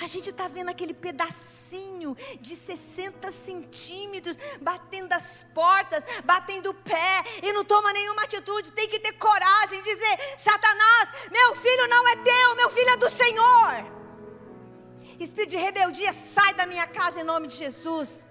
A 0.00 0.06
gente 0.06 0.30
está 0.30 0.46
vendo 0.46 0.68
aquele 0.68 0.92
pedacinho 0.92 2.16
de 2.40 2.54
60 2.54 3.30
centímetros 3.32 4.38
batendo 4.60 5.12
as 5.12 5.44
portas, 5.54 6.04
batendo 6.24 6.70
o 6.70 6.74
pé 6.74 7.24
e 7.42 7.52
não 7.52 7.64
toma 7.64 7.92
nenhuma 7.92 8.22
atitude. 8.22 8.72
Tem 8.72 8.88
que 8.88 9.00
ter 9.00 9.12
coragem 9.12 9.82
dizer: 9.82 10.18
Satanás, 10.36 11.10
meu 11.30 11.56
filho 11.56 11.88
não 11.88 12.08
é 12.08 12.16
teu, 12.16 12.56
meu 12.56 12.70
filho 12.70 12.90
é 12.90 12.96
do 12.96 13.10
Senhor. 13.10 13.96
Espírito 15.18 15.50
de 15.50 15.56
rebeldia, 15.56 16.12
sai 16.12 16.52
da 16.54 16.66
minha 16.66 16.86
casa 16.86 17.20
em 17.20 17.24
nome 17.24 17.46
de 17.48 17.56
Jesus. 17.56 18.26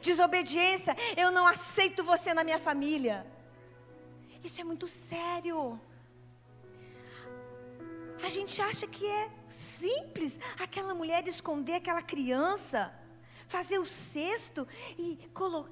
Desobediência, 0.00 0.96
eu 1.16 1.30
não 1.30 1.46
aceito 1.46 2.02
você 2.02 2.34
na 2.34 2.42
minha 2.42 2.58
família. 2.58 3.26
Isso 4.42 4.60
é 4.60 4.64
muito 4.64 4.88
sério. 4.88 5.80
A 8.24 8.28
gente 8.28 8.60
acha 8.60 8.86
que 8.86 9.06
é 9.06 9.30
simples 9.78 10.38
aquela 10.58 10.94
mulher 10.94 11.26
esconder 11.26 11.74
aquela 11.74 12.02
criança, 12.02 12.92
fazer 13.46 13.78
o 13.78 13.86
cesto 13.86 14.66
e 14.98 15.18
colocar, 15.32 15.70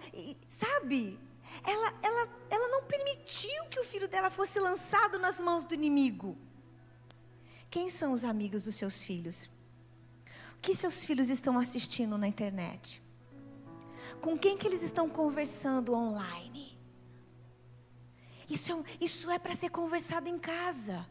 sabe? 0.49 1.19
Ela, 1.63 1.95
ela, 2.03 2.29
ela 2.51 2.69
não 2.69 2.83
permitiu 2.85 3.65
que 3.71 3.79
o 3.79 3.85
filho 3.85 4.09
dela 4.09 4.31
fosse 4.31 4.59
lançado 4.59 5.19
nas 5.19 5.41
mãos 5.41 5.65
do 5.65 5.75
inimigo. 5.75 6.37
Quem 7.71 7.89
são 7.89 8.13
os 8.13 8.25
amigos 8.25 8.65
dos 8.65 8.75
seus 8.75 9.03
filhos? 9.03 9.51
O 10.57 10.61
que 10.61 10.75
seus 10.75 11.05
filhos 11.05 11.29
estão 11.29 11.59
assistindo 11.59 12.17
na 12.17 12.27
internet? 12.27 13.03
Com 14.21 14.39
quem 14.39 14.57
que 14.57 14.67
eles 14.67 14.83
estão 14.83 15.09
conversando 15.09 15.95
online? 15.95 16.79
Isso 18.49 18.73
é, 18.73 18.85
isso 19.01 19.31
é 19.31 19.39
para 19.39 19.55
ser 19.55 19.71
conversado 19.71 20.29
em 20.29 20.39
casa. 20.39 21.07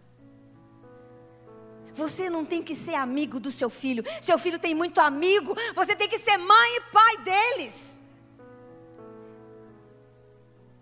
Você 1.93 2.29
não 2.29 2.43
tem 2.43 2.63
que 2.63 2.75
ser 2.75 2.95
amigo 2.95 3.39
do 3.39 3.51
seu 3.51 3.69
filho. 3.69 4.03
Seu 4.21 4.37
filho 4.37 4.59
tem 4.59 4.73
muito 4.73 4.99
amigo. 4.99 5.55
Você 5.75 5.95
tem 5.95 6.09
que 6.09 6.19
ser 6.19 6.37
mãe 6.37 6.77
e 6.77 6.81
pai 6.91 7.17
deles. 7.17 7.99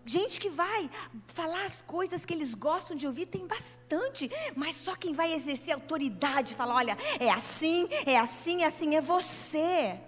Gente 0.05 0.41
que 0.41 0.49
vai 0.49 0.89
falar 1.27 1.63
as 1.63 1.81
coisas 1.81 2.25
que 2.25 2.33
eles 2.33 2.55
gostam 2.55 2.97
de 2.97 3.05
ouvir 3.05 3.27
tem 3.27 3.45
bastante, 3.45 4.29
mas 4.55 4.75
só 4.75 4.95
quem 4.95 5.13
vai 5.13 5.31
exercer 5.33 5.73
autoridade 5.73 6.55
fala: 6.55 6.75
olha, 6.75 6.97
é 7.19 7.29
assim, 7.29 7.87
é 8.05 8.17
assim, 8.17 8.63
é 8.63 8.67
assim, 8.67 8.95
é 8.95 9.01
você. 9.01 9.99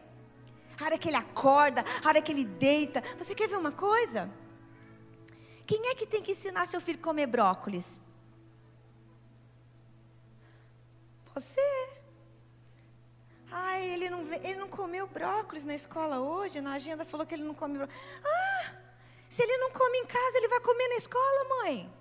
A 0.79 0.85
hora 0.85 0.97
que 0.97 1.07
ele 1.07 1.15
acorda, 1.15 1.85
a 2.03 2.07
hora 2.07 2.21
que 2.21 2.31
ele 2.31 2.43
deita. 2.43 3.03
Você 3.19 3.35
quer 3.35 3.47
ver 3.47 3.57
uma 3.57 3.71
coisa? 3.71 4.29
Quem 5.65 5.87
é 5.87 5.95
que 5.95 6.07
tem 6.07 6.21
que 6.21 6.31
ensinar 6.31 6.65
seu 6.65 6.81
filho 6.81 6.99
a 6.99 7.03
comer 7.03 7.27
brócolis? 7.27 7.99
Você. 11.33 11.89
Ai, 13.51 13.83
ele 13.85 14.09
não, 14.09 14.21
ele 14.33 14.55
não 14.55 14.67
comeu 14.67 15.07
brócolis 15.07 15.65
na 15.65 15.75
escola 15.75 16.19
hoje, 16.19 16.61
na 16.61 16.73
agenda 16.73 17.05
falou 17.05 17.25
que 17.25 17.35
ele 17.35 17.43
não 17.43 17.53
come 17.53 17.77
brócolis. 17.77 18.01
Ah, 18.23 18.71
se 19.29 19.41
ele 19.41 19.57
não 19.57 19.71
come 19.71 19.97
em 19.99 20.05
casa, 20.05 20.37
ele 20.37 20.47
vai 20.47 20.59
comer 20.59 20.87
na 20.89 20.95
escola, 20.95 21.49
mãe. 21.49 21.91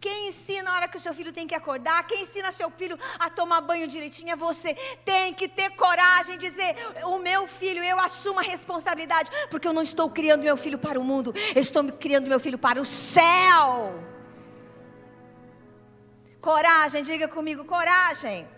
Quem 0.00 0.28
ensina 0.28 0.68
a 0.68 0.74
hora 0.74 0.88
que 0.88 0.96
o 0.96 1.00
seu 1.00 1.14
filho 1.14 1.32
tem 1.32 1.46
que 1.46 1.54
acordar, 1.54 2.04
quem 2.08 2.22
ensina 2.22 2.50
seu 2.50 2.68
filho 2.70 2.98
a 3.20 3.30
tomar 3.30 3.60
banho 3.60 3.86
direitinho 3.86 4.32
é 4.32 4.36
você. 4.36 4.74
Tem 5.04 5.32
que 5.32 5.46
ter 5.46 5.70
coragem 5.76 6.36
de 6.36 6.50
dizer: 6.50 6.74
o 7.04 7.18
meu 7.18 7.46
filho, 7.46 7.82
eu 7.84 8.00
assumo 8.00 8.40
a 8.40 8.42
responsabilidade, 8.42 9.30
porque 9.48 9.68
eu 9.68 9.72
não 9.72 9.82
estou 9.82 10.10
criando 10.10 10.42
meu 10.42 10.56
filho 10.56 10.76
para 10.76 10.98
o 10.98 11.04
mundo, 11.04 11.32
eu 11.54 11.62
estou 11.62 11.84
criando 11.84 12.26
meu 12.26 12.40
filho 12.40 12.58
para 12.58 12.80
o 12.80 12.84
céu. 12.84 14.11
Coragem, 16.42 17.04
diga 17.04 17.28
comigo, 17.28 17.64
coragem. 17.64 18.48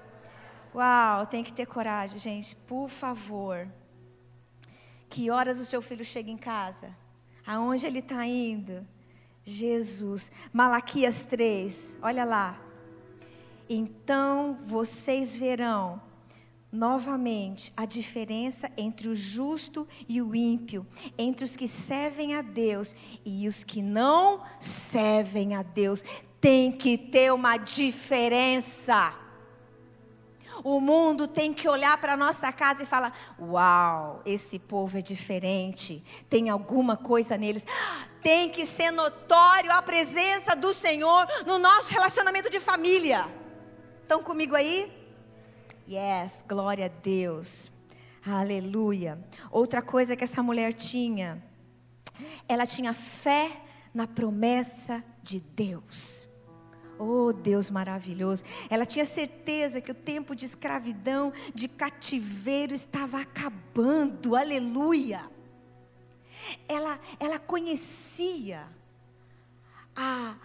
Uau, 0.75 1.27
tem 1.27 1.45
que 1.45 1.53
ter 1.53 1.67
coragem, 1.67 2.19
gente, 2.19 2.57
por 2.57 2.89
favor. 2.89 3.69
Que 5.11 5.31
horas 5.31 5.61
o 5.61 5.67
seu 5.67 5.83
filho 5.83 6.03
chega 6.03 6.31
em 6.31 6.39
casa? 6.39 6.97
Aonde 7.47 7.87
ele 7.87 7.99
está 7.99 8.25
indo? 8.25 8.87
Jesus. 9.45 10.33
Malaquias 10.51 11.27
3, 11.27 11.99
olha 12.01 12.25
lá. 12.25 12.59
Então 13.69 14.59
vocês 14.63 15.37
verão 15.37 16.01
novamente 16.73 17.73
a 17.77 17.85
diferença 17.85 18.69
entre 18.77 19.09
o 19.09 19.15
justo 19.15 19.87
e 20.09 20.21
o 20.23 20.35
ímpio, 20.35 20.87
entre 21.17 21.45
os 21.45 21.55
que 21.55 21.69
servem 21.69 22.35
a 22.35 22.41
Deus 22.41 22.97
e 23.25 23.47
os 23.47 23.63
que 23.63 23.81
não 23.81 24.43
servem 24.59 25.55
a 25.55 25.63
Deus. 25.63 26.03
Tem 26.45 26.71
que 26.71 26.99
ter 26.99 27.33
uma 27.33 27.57
diferença. 27.57 29.15
O 30.63 30.79
mundo 30.79 31.27
tem 31.27 31.55
que 31.55 31.67
olhar 31.67 31.97
para 31.97 32.13
a 32.13 32.17
nossa 32.19 32.53
casa 32.53 32.83
e 32.83 32.87
falar: 32.87 33.17
Uau, 33.41 34.21
esse 34.27 34.59
povo 34.59 34.99
é 34.99 35.01
diferente, 35.01 36.05
tem 36.29 36.51
alguma 36.51 36.99
coisa 36.99 37.39
neles. 37.39 37.65
Tem 38.23 38.51
que 38.51 38.67
ser 38.67 38.91
notório 38.91 39.73
a 39.73 39.81
presença 39.81 40.55
do 40.55 40.75
Senhor 40.75 41.27
no 41.47 41.59
nosso 41.59 41.91
relacionamento 41.91 42.51
de 42.51 42.61
família. 42.61 43.25
Estão 44.03 44.23
comigo 44.23 44.55
aí? 44.55 44.93
Yes, 45.89 46.45
glória 46.47 46.85
a 46.85 46.89
Deus. 46.89 47.73
Aleluia. 48.23 49.19
Outra 49.51 49.81
coisa 49.81 50.15
que 50.15 50.25
essa 50.25 50.43
mulher 50.43 50.75
tinha, 50.75 51.43
ela 52.47 52.67
tinha 52.67 52.93
fé 52.93 53.63
na 53.95 54.07
promessa 54.07 55.03
de 55.23 55.41
Deus. 55.41 56.34
Oh, 56.99 57.33
Deus 57.33 57.71
maravilhoso. 57.71 58.45
Ela 58.71 58.87
tinha 58.87 59.05
certeza 59.05 59.81
que 59.81 59.91
o 59.91 59.95
tempo 59.95 60.35
de 60.35 60.45
escravidão, 60.45 61.33
de 61.55 61.69
cativeiro 61.69 62.75
estava 62.75 63.21
acabando. 63.21 64.37
Aleluia. 64.37 65.29
Ela, 66.69 67.01
ela 67.19 67.39
conhecia 67.39 68.67
a, 69.97 70.37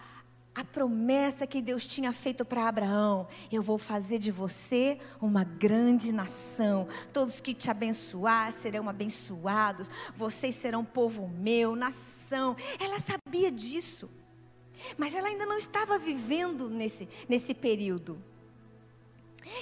a 0.54 0.64
promessa 0.64 1.46
que 1.46 1.60
Deus 1.60 1.86
tinha 1.86 2.12
feito 2.12 2.44
para 2.44 2.68
Abraão: 2.68 3.28
eu 3.50 3.62
vou 3.62 3.78
fazer 3.78 4.18
de 4.18 4.30
você 4.30 4.98
uma 5.20 5.44
grande 5.44 6.12
nação. 6.12 6.88
Todos 7.12 7.40
que 7.40 7.54
te 7.54 7.70
abençoar 7.70 8.52
serão 8.52 8.88
abençoados. 8.88 9.90
Vocês 10.16 10.54
serão 10.54 10.84
povo 10.84 11.28
meu, 11.28 11.76
nação. 11.76 12.56
Ela 12.78 13.00
sabia 13.00 13.50
disso. 13.50 14.10
Mas 14.96 15.14
ela 15.14 15.28
ainda 15.28 15.46
não 15.46 15.56
estava 15.56 15.98
vivendo 15.98 16.68
nesse, 16.68 17.08
nesse 17.28 17.54
período. 17.54 18.22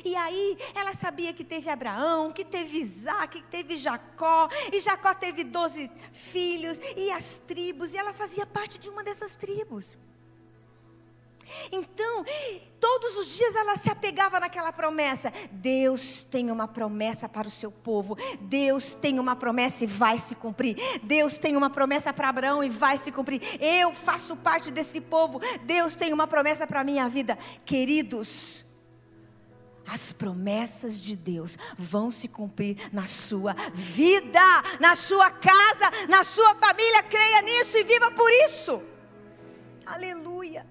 E 0.04 0.14
aí 0.16 0.58
ela 0.74 0.94
sabia 0.94 1.32
que 1.32 1.44
teve 1.44 1.70
Abraão, 1.70 2.32
que 2.32 2.44
teve 2.44 2.78
Isaac, 2.78 3.40
que 3.40 3.48
teve 3.48 3.76
Jacó, 3.76 4.48
e 4.72 4.80
Jacó 4.80 5.14
teve 5.14 5.44
doze 5.44 5.90
filhos, 6.12 6.80
e 6.96 7.10
as 7.10 7.40
tribos, 7.46 7.94
e 7.94 7.96
ela 7.96 8.12
fazia 8.12 8.44
parte 8.44 8.78
de 8.78 8.88
uma 8.88 9.02
dessas 9.02 9.36
tribos. 9.36 9.96
Então, 11.70 12.24
todos 12.80 13.16
os 13.16 13.36
dias 13.36 13.54
ela 13.54 13.76
se 13.76 13.90
apegava 13.90 14.40
naquela 14.40 14.72
promessa. 14.72 15.32
Deus 15.50 16.22
tem 16.22 16.50
uma 16.50 16.68
promessa 16.68 17.28
para 17.28 17.48
o 17.48 17.50
seu 17.50 17.70
povo. 17.70 18.16
Deus 18.40 18.94
tem 18.94 19.18
uma 19.18 19.36
promessa 19.36 19.84
e 19.84 19.86
vai 19.86 20.18
se 20.18 20.34
cumprir. 20.34 20.76
Deus 21.02 21.38
tem 21.38 21.56
uma 21.56 21.70
promessa 21.70 22.12
para 22.12 22.28
Abraão 22.28 22.62
e 22.62 22.70
vai 22.70 22.96
se 22.96 23.12
cumprir. 23.12 23.42
Eu 23.60 23.92
faço 23.92 24.36
parte 24.36 24.70
desse 24.70 25.00
povo. 25.00 25.40
Deus 25.64 25.96
tem 25.96 26.12
uma 26.12 26.26
promessa 26.26 26.66
para 26.66 26.80
a 26.80 26.84
minha 26.84 27.08
vida. 27.08 27.38
Queridos, 27.64 28.66
as 29.88 30.12
promessas 30.12 31.00
de 31.00 31.16
Deus 31.16 31.56
vão 31.76 32.10
se 32.10 32.28
cumprir 32.28 32.76
na 32.92 33.06
sua 33.06 33.54
vida, 33.72 34.40
na 34.78 34.94
sua 34.94 35.30
casa, 35.30 35.90
na 36.08 36.24
sua 36.24 36.54
família. 36.56 37.02
Creia 37.04 37.42
nisso 37.42 37.78
e 37.78 37.84
viva 37.84 38.10
por 38.10 38.30
isso. 38.30 38.82
Aleluia. 39.86 40.66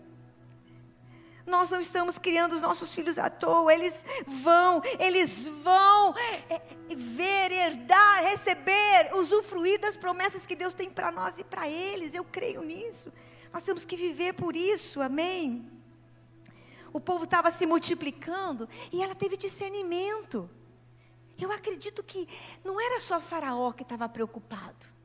Nós 1.48 1.72
não 1.72 1.80
estamos 1.80 2.20
criando 2.20 2.52
os 2.52 2.60
nossos 2.60 2.94
filhos 2.94 3.18
à 3.18 3.30
toa, 3.30 3.74
eles 3.74 4.04
vão, 4.28 4.82
eles 5.00 5.48
vão 5.48 6.14
é, 6.50 6.62
ver, 6.94 7.54
herdar, 7.54 8.22
receber, 8.22 9.12
usufruir 9.14 9.80
das 9.80 9.96
promessas 9.96 10.46
que 10.46 10.58
Deus 10.58 10.74
tem 10.74 10.90
para 10.90 11.10
nós 11.10 11.40
e 11.40 11.46
para 11.46 11.66
eles. 11.66 12.14
Eu 12.14 12.26
creio 12.26 12.62
nisso. 12.64 13.14
Nós 13.54 13.64
temos 13.64 13.86
que 13.86 13.96
viver 13.96 14.34
por 14.34 14.58
isso, 14.58 15.02
amém? 15.02 15.72
O 16.92 17.00
povo 17.00 17.24
estava 17.24 17.50
se 17.50 17.66
multiplicando 17.66 18.68
e 18.92 19.02
ela 19.02 19.16
teve 19.16 19.38
discernimento. 19.38 20.50
Eu 21.40 21.50
acredito 21.50 22.04
que 22.04 22.28
não 22.62 22.82
era 22.82 23.00
só 23.00 23.22
Faraó 23.22 23.72
que 23.72 23.84
estava 23.84 24.10
preocupado. 24.10 24.97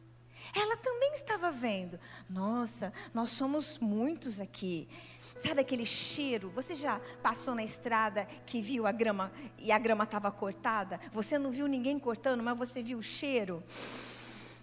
Ela 0.55 0.77
também 0.77 1.13
estava 1.15 1.51
vendo. 1.51 1.99
Nossa, 2.29 2.93
nós 3.15 3.31
somos 3.31 3.79
muitos 3.79 4.39
aqui. 4.39 4.89
Sabe 5.35 5.61
aquele 5.61 5.87
cheiro? 5.87 6.51
Você 6.51 6.75
já 6.75 7.01
passou 7.23 7.55
na 7.55 7.65
estrada 7.65 8.27
que 8.45 8.61
viu 8.61 8.87
a 8.87 8.93
grama 8.93 9.33
e 9.59 9.73
a 9.73 9.79
grama 9.79 10.05
estava 10.05 10.31
cortada? 10.31 11.01
Você 11.11 11.39
não 11.39 11.51
viu 11.51 11.67
ninguém 11.67 11.99
cortando, 11.99 12.43
mas 12.43 12.57
você 12.57 12.83
viu 12.83 12.99
o 12.99 13.03
cheiro? 13.03 13.63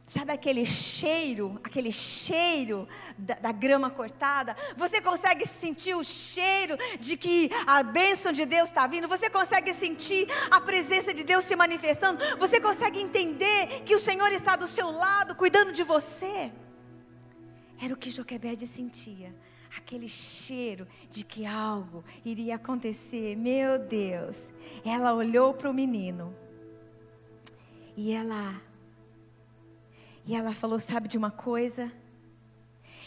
Sabe 0.10 0.32
aquele 0.32 0.65
cheiro, 0.65 1.62
aquele 1.63 1.91
cheiro 1.91 2.88
da, 3.15 3.36
da, 3.36 3.52
grama 3.52 3.91
cortada? 3.91 4.58
Você 4.76 5.00
consegue 5.00 5.45
sentir 5.45 5.93
o 5.95 6.04
cheiro 6.04 6.76
de 7.00 7.15
que 7.15 7.52
a 7.67 7.84
bênção 7.84 8.32
de 8.32 8.43
Deus 8.43 8.69
está 8.69 8.88
vindo? 8.88 9.08
Você 9.08 9.30
consegue 9.30 9.72
sentir 9.72 10.28
a 10.50 10.60
presença 10.60 11.13
de 11.13 11.24
Deus 11.24 11.45
se 11.45 11.56
manifestando? 11.56 12.17
Você 12.39 12.60
consegue 12.60 13.00
entender 13.00 13.84
que 13.86 13.93
o 13.93 14.00
Senhor 14.00 14.32
está 14.32 14.56
do 14.56 14.65
seu 14.65 14.89
lado, 14.89 15.36
cuidando 15.36 15.72
de 15.72 15.84
você? 15.84 16.52
Era 17.80 17.93
o 17.93 17.98
que 17.98 18.10
Joquebede 18.10 18.65
sentia 18.65 19.32
aquele 19.78 20.10
cheiro 20.10 20.88
de 21.08 21.24
que 21.24 21.45
algo 21.45 22.04
iria 22.26 22.56
acontecer. 22.56 23.36
Meu 23.36 23.78
Deus. 23.78 24.52
Ela 24.84 25.13
olhou 25.13 25.54
para 25.54 25.69
o 25.69 25.74
menino. 25.74 26.36
E 27.95 28.12
ela 28.12 28.60
e 30.30 30.36
ela 30.36 30.54
falou: 30.54 30.80
"Sabe 30.80 31.08
de 31.08 31.18
uma 31.18 31.32
coisa? 31.32 31.92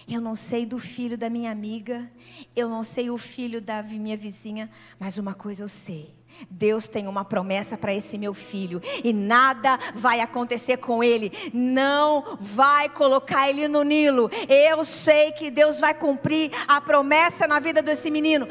Eu 0.09 0.21
não 0.21 0.35
sei 0.35 0.67
do 0.67 0.77
filho 0.77 1.17
da 1.17 1.31
minha 1.31 1.53
amiga, 1.53 2.11
eu 2.57 2.69
não 2.69 2.83
sei 2.83 3.11
o 3.11 3.17
filho 3.17 3.61
da 3.61 3.81
minha 3.81 4.17
vizinha, 4.17 4.69
mas 4.99 5.19
uma 5.19 5.33
coisa 5.33 5.63
eu 5.63 5.69
sei. 5.69 6.13
Deus 6.51 6.89
tem 6.89 7.07
uma 7.07 7.25
promessa 7.25 7.79
para 7.79 7.95
esse 7.95 8.19
meu 8.19 8.35
filho 8.35 8.83
e 9.05 9.13
nada 9.13 9.79
vai 9.95 10.19
acontecer 10.19 10.79
com 10.79 11.05
ele, 11.05 11.31
não 11.55 12.37
vai 12.41 12.89
colocar 12.89 13.49
ele 13.49 13.69
no 13.69 13.85
Nilo. 13.85 14.29
Eu 14.49 14.85
sei 14.85 15.31
que 15.31 15.49
Deus 15.49 15.79
vai 15.79 15.95
cumprir 15.95 16.51
a 16.67 16.81
promessa 16.81 17.47
na 17.47 17.61
vida 17.61 17.81
desse 17.81 18.11
menino. 18.11 18.49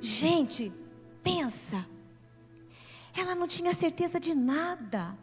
Gente, 0.00 0.72
pensa. 1.22 1.86
Ela 3.16 3.36
não 3.36 3.46
tinha 3.46 3.72
certeza 3.74 4.18
de 4.18 4.34
nada. 4.34 5.16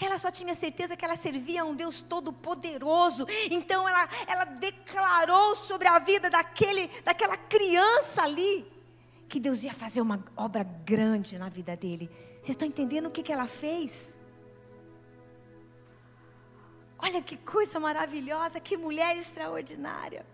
Ela 0.00 0.18
só 0.18 0.30
tinha 0.30 0.54
certeza 0.54 0.96
que 0.96 1.04
ela 1.04 1.16
servia 1.16 1.62
a 1.62 1.64
um 1.64 1.74
Deus 1.74 2.02
todo-poderoso. 2.02 3.26
Então 3.50 3.88
ela, 3.88 4.08
ela 4.26 4.44
declarou 4.44 5.56
sobre 5.56 5.88
a 5.88 5.98
vida 5.98 6.30
daquele, 6.30 6.88
daquela 7.02 7.36
criança 7.36 8.22
ali 8.22 8.72
que 9.28 9.40
Deus 9.40 9.64
ia 9.64 9.72
fazer 9.72 10.00
uma 10.00 10.24
obra 10.36 10.62
grande 10.62 11.38
na 11.38 11.48
vida 11.48 11.76
dele. 11.76 12.10
Vocês 12.34 12.50
estão 12.50 12.68
entendendo 12.68 13.06
o 13.06 13.10
que, 13.10 13.22
que 13.22 13.32
ela 13.32 13.46
fez? 13.46 14.18
Olha 16.98 17.22
que 17.22 17.36
coisa 17.36 17.80
maravilhosa, 17.80 18.60
que 18.60 18.76
mulher 18.76 19.16
extraordinária. 19.16 20.24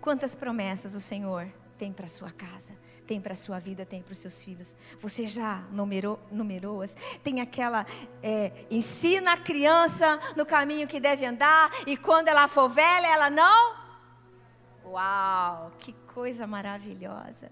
Quantas 0.00 0.34
promessas 0.34 0.94
o 0.94 1.00
Senhor 1.00 1.50
tem 1.78 1.92
para 1.92 2.08
sua 2.08 2.30
casa, 2.30 2.76
tem 3.06 3.20
para 3.20 3.34
sua 3.34 3.58
vida, 3.58 3.86
tem 3.86 4.02
para 4.02 4.12
os 4.12 4.18
seus 4.18 4.42
filhos. 4.42 4.74
Você 5.00 5.26
já 5.26 5.62
numerou, 5.70 6.18
numerou-as? 6.30 6.96
Tem 7.22 7.40
aquela, 7.40 7.86
é, 8.22 8.52
ensina 8.70 9.32
a 9.32 9.36
criança 9.36 10.18
no 10.36 10.44
caminho 10.44 10.88
que 10.88 11.00
deve 11.00 11.24
andar, 11.24 11.70
e 11.86 11.96
quando 11.96 12.28
ela 12.28 12.48
for 12.48 12.68
velha, 12.68 13.06
ela 13.06 13.30
não 13.30 13.86
Uau, 14.86 15.72
que 15.78 15.92
coisa 16.14 16.46
maravilhosa. 16.46 17.50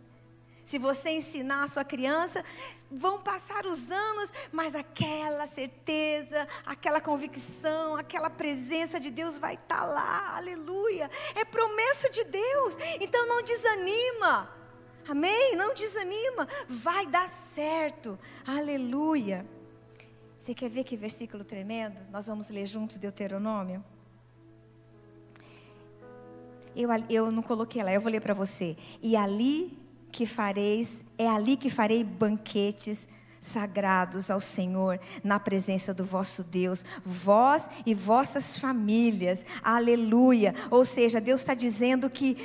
Se 0.64 0.78
você 0.78 1.10
ensinar 1.10 1.64
a 1.64 1.68
sua 1.68 1.84
criança, 1.84 2.44
vão 2.90 3.20
passar 3.20 3.66
os 3.66 3.90
anos, 3.90 4.32
mas 4.50 4.74
aquela 4.74 5.46
certeza, 5.46 6.48
aquela 6.64 7.00
convicção, 7.00 7.96
aquela 7.96 8.30
presença 8.30 8.98
de 8.98 9.10
Deus 9.10 9.36
vai 9.36 9.54
estar 9.54 9.80
tá 9.80 9.84
lá. 9.84 10.36
Aleluia. 10.36 11.10
É 11.34 11.44
promessa 11.44 12.08
de 12.08 12.24
Deus. 12.24 12.78
Então 13.00 13.26
não 13.26 13.42
desanima. 13.42 14.48
Amém? 15.08 15.56
Não 15.56 15.74
desanima. 15.74 16.48
Vai 16.68 17.06
dar 17.06 17.28
certo. 17.28 18.18
Aleluia. 18.46 19.46
Você 20.38 20.54
quer 20.54 20.68
ver 20.68 20.84
que 20.84 20.96
versículo 20.96 21.44
tremendo? 21.44 21.98
Nós 22.10 22.26
vamos 22.26 22.50
ler 22.50 22.66
junto 22.66 22.98
Deuteronômio. 22.98 23.82
Eu, 26.76 26.88
eu 27.08 27.30
não 27.30 27.42
coloquei 27.42 27.82
lá, 27.82 27.92
eu 27.92 28.00
vou 28.00 28.10
ler 28.10 28.20
para 28.20 28.34
você. 28.34 28.76
E 29.00 29.16
ali 29.16 29.78
que 30.10 30.26
fareis, 30.26 31.04
é 31.16 31.26
ali 31.28 31.56
que 31.56 31.70
farei 31.70 32.02
banquetes 32.04 33.08
sagrados 33.40 34.30
ao 34.30 34.40
Senhor, 34.40 34.98
na 35.22 35.38
presença 35.38 35.92
do 35.92 36.04
vosso 36.04 36.42
Deus, 36.42 36.84
vós 37.04 37.68
e 37.84 37.94
vossas 37.94 38.56
famílias, 38.56 39.44
aleluia. 39.62 40.54
Ou 40.70 40.84
seja, 40.84 41.20
Deus 41.20 41.40
está 41.40 41.52
dizendo 41.52 42.08
que 42.08 42.38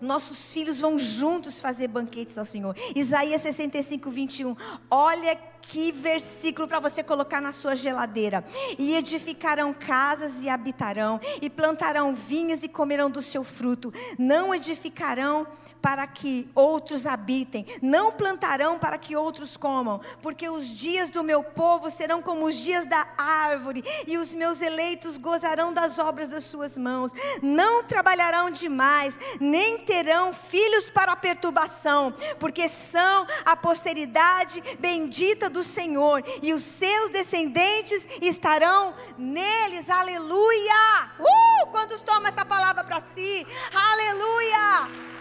nossos 0.00 0.52
filhos 0.52 0.80
vão 0.80 0.98
juntos 0.98 1.60
fazer 1.60 1.88
banquetes 1.88 2.36
ao 2.38 2.44
Senhor. 2.44 2.76
Isaías 2.94 3.42
65, 3.42 4.10
21. 4.10 4.56
Olha 4.90 5.36
que 5.62 5.90
versículo 5.90 6.68
para 6.68 6.80
você 6.80 7.02
colocar 7.02 7.40
na 7.40 7.52
sua 7.52 7.74
geladeira. 7.74 8.44
E 8.78 8.94
edificarão 8.94 9.74
casas 9.74 10.42
e 10.42 10.48
habitarão, 10.48 11.20
e 11.42 11.50
plantarão 11.50 12.14
vinhas 12.14 12.62
e 12.62 12.68
comerão 12.68 13.10
do 13.10 13.20
seu 13.20 13.42
fruto. 13.42 13.92
Não 14.18 14.54
edificarão 14.54 15.46
para 15.86 16.04
que 16.04 16.50
outros 16.52 17.06
habitem, 17.06 17.64
não 17.80 18.10
plantarão 18.10 18.76
para 18.76 18.98
que 18.98 19.14
outros 19.14 19.56
comam, 19.56 20.00
porque 20.20 20.48
os 20.48 20.66
dias 20.66 21.10
do 21.10 21.22
meu 21.22 21.44
povo 21.44 21.92
serão 21.92 22.20
como 22.20 22.44
os 22.44 22.56
dias 22.56 22.84
da 22.86 23.06
árvore, 23.16 23.84
e 24.04 24.18
os 24.18 24.34
meus 24.34 24.60
eleitos 24.60 25.16
gozarão 25.16 25.72
das 25.72 25.96
obras 26.00 26.26
das 26.26 26.42
suas 26.42 26.76
mãos, 26.76 27.12
não 27.40 27.84
trabalharão 27.84 28.50
demais, 28.50 29.16
nem 29.38 29.78
terão 29.78 30.32
filhos 30.34 30.90
para 30.90 31.14
perturbação, 31.14 32.12
porque 32.40 32.68
são 32.68 33.24
a 33.44 33.54
posteridade 33.54 34.60
bendita 34.80 35.48
do 35.48 35.62
Senhor, 35.62 36.20
e 36.42 36.52
os 36.52 36.64
seus 36.64 37.10
descendentes 37.10 38.08
estarão 38.20 38.92
neles, 39.16 39.88
aleluia! 39.88 41.12
Uh! 41.20 41.66
Quantos 41.70 42.00
tomam 42.00 42.26
essa 42.26 42.44
palavra 42.44 42.82
para 42.82 43.00
si? 43.00 43.46
Aleluia! 43.72 45.15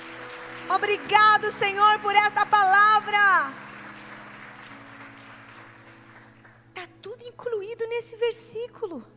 Obrigado, 0.70 1.52
Senhor, 1.52 2.00
por 2.00 2.16
esta 2.16 2.46
palavra. 2.46 3.54
Está 6.70 6.88
tudo 7.02 7.24
incluído 7.24 7.88
nesse 7.88 8.16
versículo. 8.18 9.15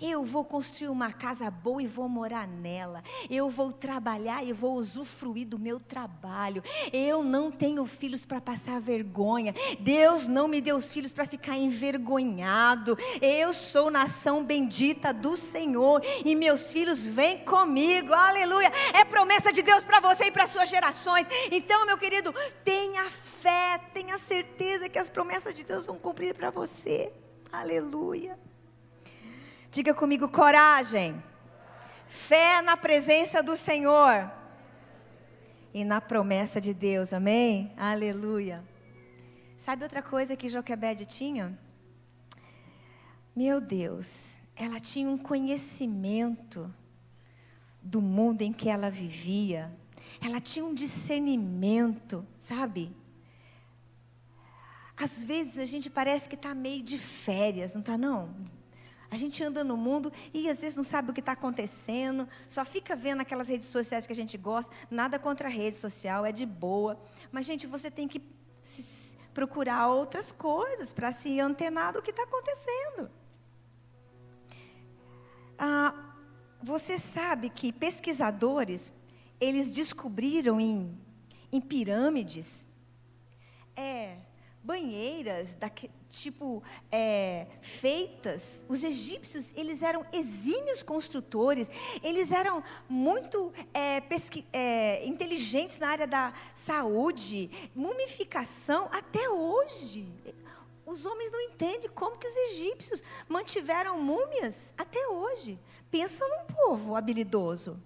Eu 0.00 0.24
vou 0.24 0.44
construir 0.44 0.88
uma 0.88 1.12
casa 1.12 1.50
boa 1.50 1.82
e 1.82 1.86
vou 1.86 2.08
morar 2.08 2.48
nela. 2.48 3.04
Eu 3.28 3.50
vou 3.50 3.70
trabalhar 3.70 4.42
e 4.42 4.52
vou 4.52 4.74
usufruir 4.74 5.46
do 5.46 5.58
meu 5.58 5.78
trabalho. 5.78 6.62
Eu 6.90 7.22
não 7.22 7.50
tenho 7.50 7.84
filhos 7.84 8.24
para 8.24 8.40
passar 8.40 8.80
vergonha. 8.80 9.54
Deus 9.78 10.26
não 10.26 10.48
me 10.48 10.60
deu 10.60 10.76
os 10.76 10.90
filhos 10.90 11.12
para 11.12 11.26
ficar 11.26 11.56
envergonhado. 11.56 12.96
Eu 13.20 13.52
sou 13.52 13.90
nação 13.90 14.42
bendita 14.42 15.12
do 15.12 15.36
Senhor 15.36 16.02
e 16.24 16.34
meus 16.34 16.72
filhos 16.72 17.06
vêm 17.06 17.44
comigo. 17.44 18.14
Aleluia. 18.14 18.72
É 18.94 19.04
promessa 19.04 19.52
de 19.52 19.60
Deus 19.60 19.84
para 19.84 20.00
você 20.00 20.24
e 20.24 20.30
para 20.30 20.46
suas 20.46 20.70
gerações. 20.70 21.26
Então, 21.50 21.84
meu 21.84 21.98
querido, 21.98 22.34
tenha 22.64 23.04
fé, 23.10 23.78
tenha 23.92 24.16
certeza 24.16 24.88
que 24.88 24.98
as 24.98 25.10
promessas 25.10 25.54
de 25.54 25.62
Deus 25.62 25.84
vão 25.84 25.98
cumprir 25.98 26.34
para 26.34 26.50
você. 26.50 27.12
Aleluia. 27.52 28.38
Diga 29.70 29.94
comigo: 29.94 30.28
coragem, 30.28 31.22
fé 32.06 32.60
na 32.60 32.76
presença 32.76 33.40
do 33.40 33.56
Senhor 33.56 34.28
e 35.72 35.84
na 35.84 36.00
promessa 36.00 36.60
de 36.60 36.74
Deus, 36.74 37.12
amém? 37.12 37.72
Aleluia. 37.76 38.64
Sabe 39.56 39.84
outra 39.84 40.02
coisa 40.02 40.34
que 40.34 40.48
Joquebede 40.48 41.06
tinha? 41.06 41.56
Meu 43.36 43.60
Deus, 43.60 44.38
ela 44.56 44.80
tinha 44.80 45.08
um 45.08 45.16
conhecimento 45.16 46.72
do 47.80 48.02
mundo 48.02 48.42
em 48.42 48.52
que 48.52 48.68
ela 48.68 48.90
vivia. 48.90 49.70
Ela 50.20 50.40
tinha 50.40 50.64
um 50.64 50.74
discernimento, 50.74 52.26
sabe? 52.38 52.94
Às 54.96 55.22
vezes 55.24 55.60
a 55.60 55.64
gente 55.64 55.88
parece 55.88 56.28
que 56.28 56.34
está 56.34 56.54
meio 56.56 56.82
de 56.82 56.98
férias, 56.98 57.72
não 57.72 57.80
está 57.80 57.96
não? 57.96 58.34
A 59.10 59.16
gente 59.16 59.42
anda 59.42 59.64
no 59.64 59.76
mundo 59.76 60.12
e 60.32 60.48
às 60.48 60.60
vezes 60.60 60.76
não 60.76 60.84
sabe 60.84 61.10
o 61.10 61.14
que 61.14 61.20
está 61.20 61.32
acontecendo, 61.32 62.28
só 62.46 62.64
fica 62.64 62.94
vendo 62.94 63.20
aquelas 63.20 63.48
redes 63.48 63.68
sociais 63.68 64.06
que 64.06 64.12
a 64.12 64.16
gente 64.16 64.38
gosta. 64.38 64.72
Nada 64.90 65.18
contra 65.18 65.48
a 65.48 65.50
rede 65.50 65.76
social, 65.76 66.24
é 66.24 66.30
de 66.30 66.46
boa. 66.46 67.00
Mas, 67.32 67.44
gente, 67.44 67.66
você 67.66 67.90
tem 67.90 68.06
que 68.06 68.22
procurar 69.34 69.88
outras 69.88 70.30
coisas 70.30 70.92
para 70.92 71.10
se 71.10 71.40
antenar 71.40 71.92
do 71.92 72.02
que 72.02 72.10
está 72.10 72.22
acontecendo. 72.22 73.10
Ah, 75.58 76.14
você 76.62 76.98
sabe 76.98 77.50
que 77.50 77.72
pesquisadores, 77.72 78.92
eles 79.40 79.70
descobriram 79.70 80.60
em, 80.60 80.96
em 81.50 81.60
pirâmides, 81.60 82.66
é, 83.74 84.18
banheiras 84.62 85.54
tipo 86.08 86.62
é, 86.90 87.46
feitas. 87.62 88.64
Os 88.68 88.82
egípcios 88.82 89.52
eles 89.56 89.82
eram 89.82 90.04
exímios 90.12 90.82
construtores. 90.82 91.70
Eles 92.02 92.32
eram 92.32 92.62
muito 92.88 93.52
é, 93.72 94.02
é, 94.52 95.06
inteligentes 95.06 95.78
na 95.78 95.88
área 95.88 96.06
da 96.06 96.32
saúde, 96.54 97.50
mumificação. 97.74 98.88
Até 98.92 99.28
hoje, 99.28 100.06
os 100.84 101.06
homens 101.06 101.30
não 101.30 101.40
entendem 101.40 101.90
como 101.90 102.18
que 102.18 102.26
os 102.26 102.36
egípcios 102.36 103.02
mantiveram 103.28 104.00
múmias 104.00 104.72
até 104.76 105.08
hoje. 105.08 105.58
Pensa 105.90 106.24
num 106.26 106.54
povo 106.54 106.96
habilidoso. 106.96 107.80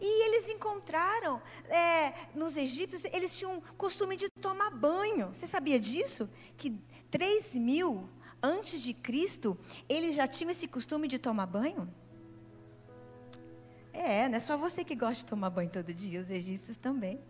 E 0.00 0.26
eles 0.26 0.48
encontraram 0.48 1.40
é, 1.68 2.12
nos 2.34 2.56
egípcios, 2.56 3.02
eles 3.12 3.36
tinham 3.36 3.62
costume 3.76 4.16
de 4.16 4.28
tomar 4.40 4.70
banho. 4.70 5.28
Você 5.34 5.46
sabia 5.46 5.78
disso? 5.78 6.28
Que 6.56 6.70
3 7.10 7.56
mil 7.56 8.08
antes 8.42 8.82
de 8.82 8.92
Cristo, 8.92 9.56
eles 9.88 10.14
já 10.14 10.26
tinham 10.26 10.50
esse 10.50 10.68
costume 10.68 11.08
de 11.08 11.18
tomar 11.18 11.46
banho? 11.46 11.92
É, 13.92 14.28
não 14.28 14.36
é 14.36 14.40
só 14.40 14.56
você 14.56 14.84
que 14.84 14.94
gosta 14.94 15.22
de 15.22 15.26
tomar 15.26 15.50
banho 15.50 15.70
todo 15.70 15.94
dia, 15.94 16.20
os 16.20 16.30
egípcios 16.30 16.76
também. 16.76 17.20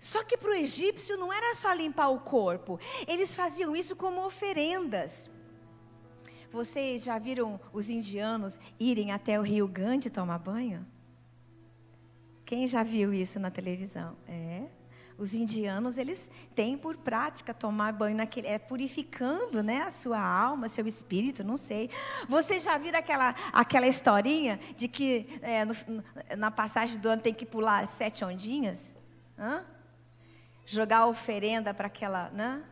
Só 0.00 0.24
que 0.24 0.36
para 0.36 0.50
o 0.50 0.54
egípcio 0.54 1.16
não 1.16 1.32
era 1.32 1.54
só 1.54 1.72
limpar 1.72 2.08
o 2.08 2.20
corpo, 2.20 2.80
eles 3.06 3.36
faziam 3.36 3.76
isso 3.76 3.94
como 3.94 4.24
oferendas. 4.24 5.30
Vocês 6.50 7.04
já 7.04 7.18
viram 7.18 7.60
os 7.72 7.90
indianos 7.90 8.58
irem 8.80 9.12
até 9.12 9.38
o 9.38 9.42
rio 9.42 9.68
Gandhi 9.68 10.08
tomar 10.08 10.38
banho? 10.38 10.86
Quem 12.48 12.66
já 12.66 12.82
viu 12.82 13.12
isso 13.12 13.38
na 13.38 13.50
televisão? 13.50 14.16
É. 14.26 14.62
Os 15.18 15.34
indianos, 15.34 15.98
eles 15.98 16.30
têm 16.54 16.78
por 16.78 16.96
prática 16.96 17.52
tomar 17.52 17.92
banho 17.92 18.16
naquele, 18.16 18.46
é 18.46 18.58
purificando, 18.58 19.62
né, 19.62 19.82
a 19.82 19.90
sua 19.90 20.18
alma, 20.18 20.66
seu 20.66 20.86
espírito, 20.86 21.44
não 21.44 21.58
sei. 21.58 21.90
Vocês 22.26 22.62
já 22.62 22.78
viram 22.78 23.00
aquela, 23.00 23.34
aquela 23.52 23.86
historinha 23.86 24.58
de 24.78 24.88
que 24.88 25.28
é, 25.42 25.66
no, 25.66 25.74
na 26.38 26.50
passagem 26.50 26.98
do 26.98 27.10
ano 27.10 27.20
tem 27.20 27.34
que 27.34 27.44
pular 27.44 27.86
sete 27.86 28.24
ondinhas? 28.24 28.82
Hã? 29.38 29.66
Jogar 30.64 31.04
oferenda 31.04 31.74
para 31.74 31.88
aquela, 31.88 32.30
né? 32.30 32.64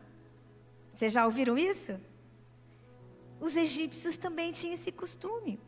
Vocês 0.95 1.13
já 1.13 1.27
ouviram 1.27 1.59
isso? 1.59 2.01
Os 3.39 3.59
egípcios 3.59 4.17
também 4.17 4.53
tinham 4.53 4.73
esse 4.73 4.91
costume. 4.91 5.61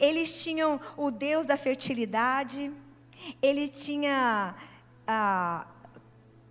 Eles 0.00 0.42
tinham 0.42 0.80
o 0.96 1.12
deus 1.12 1.46
da 1.46 1.56
fertilidade, 1.56 2.72
ele 3.40 3.68
tinha 3.68 4.54
ah, 5.06 5.66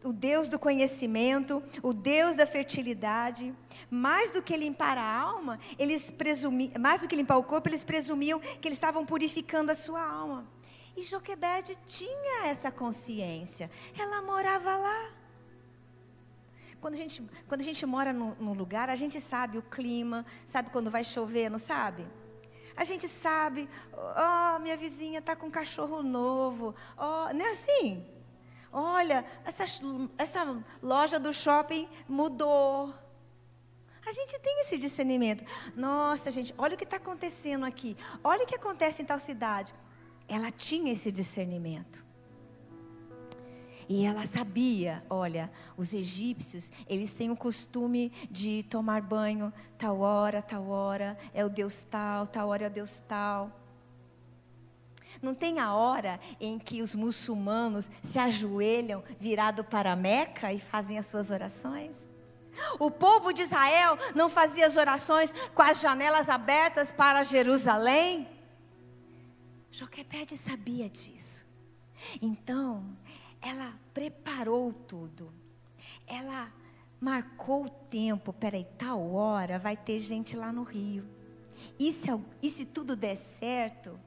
o 0.03 0.11
Deus 0.11 0.47
do 0.49 0.59
conhecimento, 0.59 1.63
o 1.81 1.93
Deus 1.93 2.35
da 2.35 2.45
fertilidade. 2.45 3.53
Mais 3.89 4.31
do 4.31 4.41
que 4.41 4.57
limpar 4.57 4.97
a 4.97 5.19
alma, 5.19 5.59
eles 5.77 6.09
presumiam, 6.11 6.73
mais 6.79 7.01
do 7.01 7.07
que 7.07 7.15
limpar 7.15 7.37
o 7.37 7.43
corpo, 7.43 7.69
eles 7.69 7.83
presumiam 7.83 8.39
que 8.39 8.67
eles 8.67 8.77
estavam 8.77 9.05
purificando 9.05 9.71
a 9.71 9.75
sua 9.75 10.03
alma. 10.03 10.47
E 10.95 11.03
Joquebede 11.03 11.77
tinha 11.87 12.47
essa 12.47 12.71
consciência. 12.71 13.69
Ela 13.97 14.21
morava 14.21 14.75
lá. 14.75 15.11
Quando 16.79 16.95
a 16.95 16.97
gente, 16.97 17.23
quando 17.47 17.61
a 17.61 17.63
gente 17.63 17.85
mora 17.85 18.11
num 18.11 18.53
lugar, 18.53 18.89
a 18.89 18.95
gente 18.95 19.19
sabe 19.19 19.57
o 19.57 19.61
clima, 19.61 20.25
sabe 20.45 20.69
quando 20.69 20.91
vai 20.91 21.03
chover, 21.03 21.49
não 21.49 21.57
sabe? 21.57 22.05
A 22.75 22.83
gente 22.83 23.07
sabe, 23.07 23.69
ó, 23.93 24.55
oh, 24.55 24.59
minha 24.59 24.75
vizinha 24.75 25.19
está 25.19 25.35
com 25.35 25.47
um 25.47 25.51
cachorro 25.51 26.01
novo. 26.01 26.75
Oh, 26.97 27.33
não 27.33 27.45
é 27.45 27.51
assim? 27.51 28.05
Olha, 28.71 29.23
essa, 29.45 29.65
essa 30.17 30.63
loja 30.81 31.19
do 31.19 31.31
shopping 31.31 31.87
mudou. 32.07 32.93
A 34.05 34.11
gente 34.11 34.37
tem 34.39 34.61
esse 34.61 34.77
discernimento. 34.77 35.45
Nossa, 35.75 36.31
gente, 36.31 36.53
olha 36.57 36.73
o 36.75 36.77
que 36.77 36.83
está 36.83 36.97
acontecendo 36.97 37.65
aqui. 37.65 37.95
Olha 38.23 38.43
o 38.43 38.47
que 38.47 38.55
acontece 38.55 39.01
em 39.01 39.05
tal 39.05 39.19
cidade. 39.19 39.73
Ela 40.27 40.51
tinha 40.51 40.91
esse 40.91 41.11
discernimento. 41.11 42.03
E 43.93 44.05
ela 44.05 44.25
sabia, 44.25 45.05
olha, 45.07 45.51
os 45.77 45.93
egípcios, 45.93 46.71
eles 46.87 47.13
têm 47.13 47.29
o 47.29 47.35
costume 47.35 48.11
de 48.31 48.63
tomar 48.63 49.03
banho 49.03 49.53
tal 49.77 49.99
hora, 49.99 50.41
tal 50.41 50.67
hora, 50.67 51.15
é 51.31 51.45
o 51.45 51.49
Deus 51.49 51.83
tal, 51.83 52.25
tal 52.25 52.49
hora 52.49 52.63
é 52.63 52.67
o 52.67 52.71
Deus 52.71 53.03
tal. 53.07 53.51
Não 55.21 55.35
tem 55.35 55.59
a 55.59 55.75
hora 55.75 56.19
em 56.39 56.57
que 56.57 56.81
os 56.81 56.95
muçulmanos 56.95 57.91
se 58.01 58.17
ajoelham 58.17 59.03
virado 59.19 59.63
para 59.63 59.95
Meca 59.95 60.51
e 60.51 60.57
fazem 60.57 60.97
as 60.97 61.05
suas 61.05 61.29
orações? 61.29 61.95
O 62.79 62.89
povo 62.89 63.31
de 63.31 63.43
Israel 63.43 63.95
não 64.15 64.27
fazia 64.27 64.65
as 64.65 64.75
orações 64.75 65.31
com 65.53 65.61
as 65.61 65.79
janelas 65.79 66.29
abertas 66.29 66.91
para 66.91 67.21
Jerusalém? 67.21 68.27
Joquebede 69.69 70.35
sabia 70.35 70.89
disso. 70.89 71.43
Então, 72.21 72.83
ela 73.43 73.73
preparou 73.93 74.71
tudo. 74.71 75.31
Ela 76.07 76.51
marcou 76.99 77.65
o 77.65 77.69
tempo. 77.69 78.31
Peraí, 78.31 78.65
tal 78.77 79.11
hora 79.11 79.59
vai 79.59 79.75
ter 79.75 79.99
gente 79.99 80.35
lá 80.35 80.51
no 80.51 80.63
Rio. 80.63 81.05
E 81.77 81.91
se, 81.91 82.07
e 82.41 82.49
se 82.49 82.65
tudo 82.65 82.95
der 82.95 83.17
certo, 83.17 83.99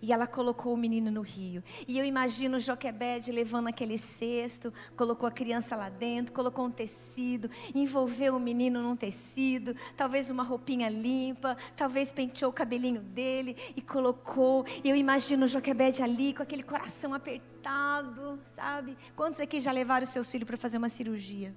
e 0.00 0.12
ela 0.12 0.26
colocou 0.26 0.72
o 0.72 0.76
menino 0.76 1.10
no 1.10 1.20
rio. 1.20 1.62
E 1.86 1.98
eu 1.98 2.04
imagino 2.04 2.60
Joquebede 2.60 3.32
levando 3.32 3.68
aquele 3.68 3.98
cesto, 3.98 4.72
colocou 4.96 5.28
a 5.28 5.32
criança 5.32 5.76
lá 5.76 5.88
dentro, 5.88 6.32
colocou 6.32 6.64
um 6.66 6.70
tecido, 6.70 7.50
envolveu 7.74 8.36
o 8.36 8.40
menino 8.40 8.80
num 8.82 8.96
tecido, 8.96 9.74
talvez 9.96 10.30
uma 10.30 10.42
roupinha 10.42 10.88
limpa, 10.88 11.56
talvez 11.76 12.12
penteou 12.12 12.50
o 12.50 12.54
cabelinho 12.54 13.00
dele 13.00 13.56
e 13.76 13.82
colocou. 13.82 14.64
E 14.82 14.88
eu 14.88 14.96
imagino 14.96 15.48
Joquebede 15.48 16.02
ali 16.02 16.32
com 16.32 16.42
aquele 16.42 16.62
coração 16.62 17.12
apertado, 17.12 18.38
sabe? 18.54 18.96
Quantos 19.16 19.40
aqui 19.40 19.60
já 19.60 19.72
levaram 19.72 20.06
seus 20.06 20.30
filhos 20.30 20.46
para 20.46 20.56
fazer 20.56 20.78
uma 20.78 20.88
cirurgia? 20.88 21.54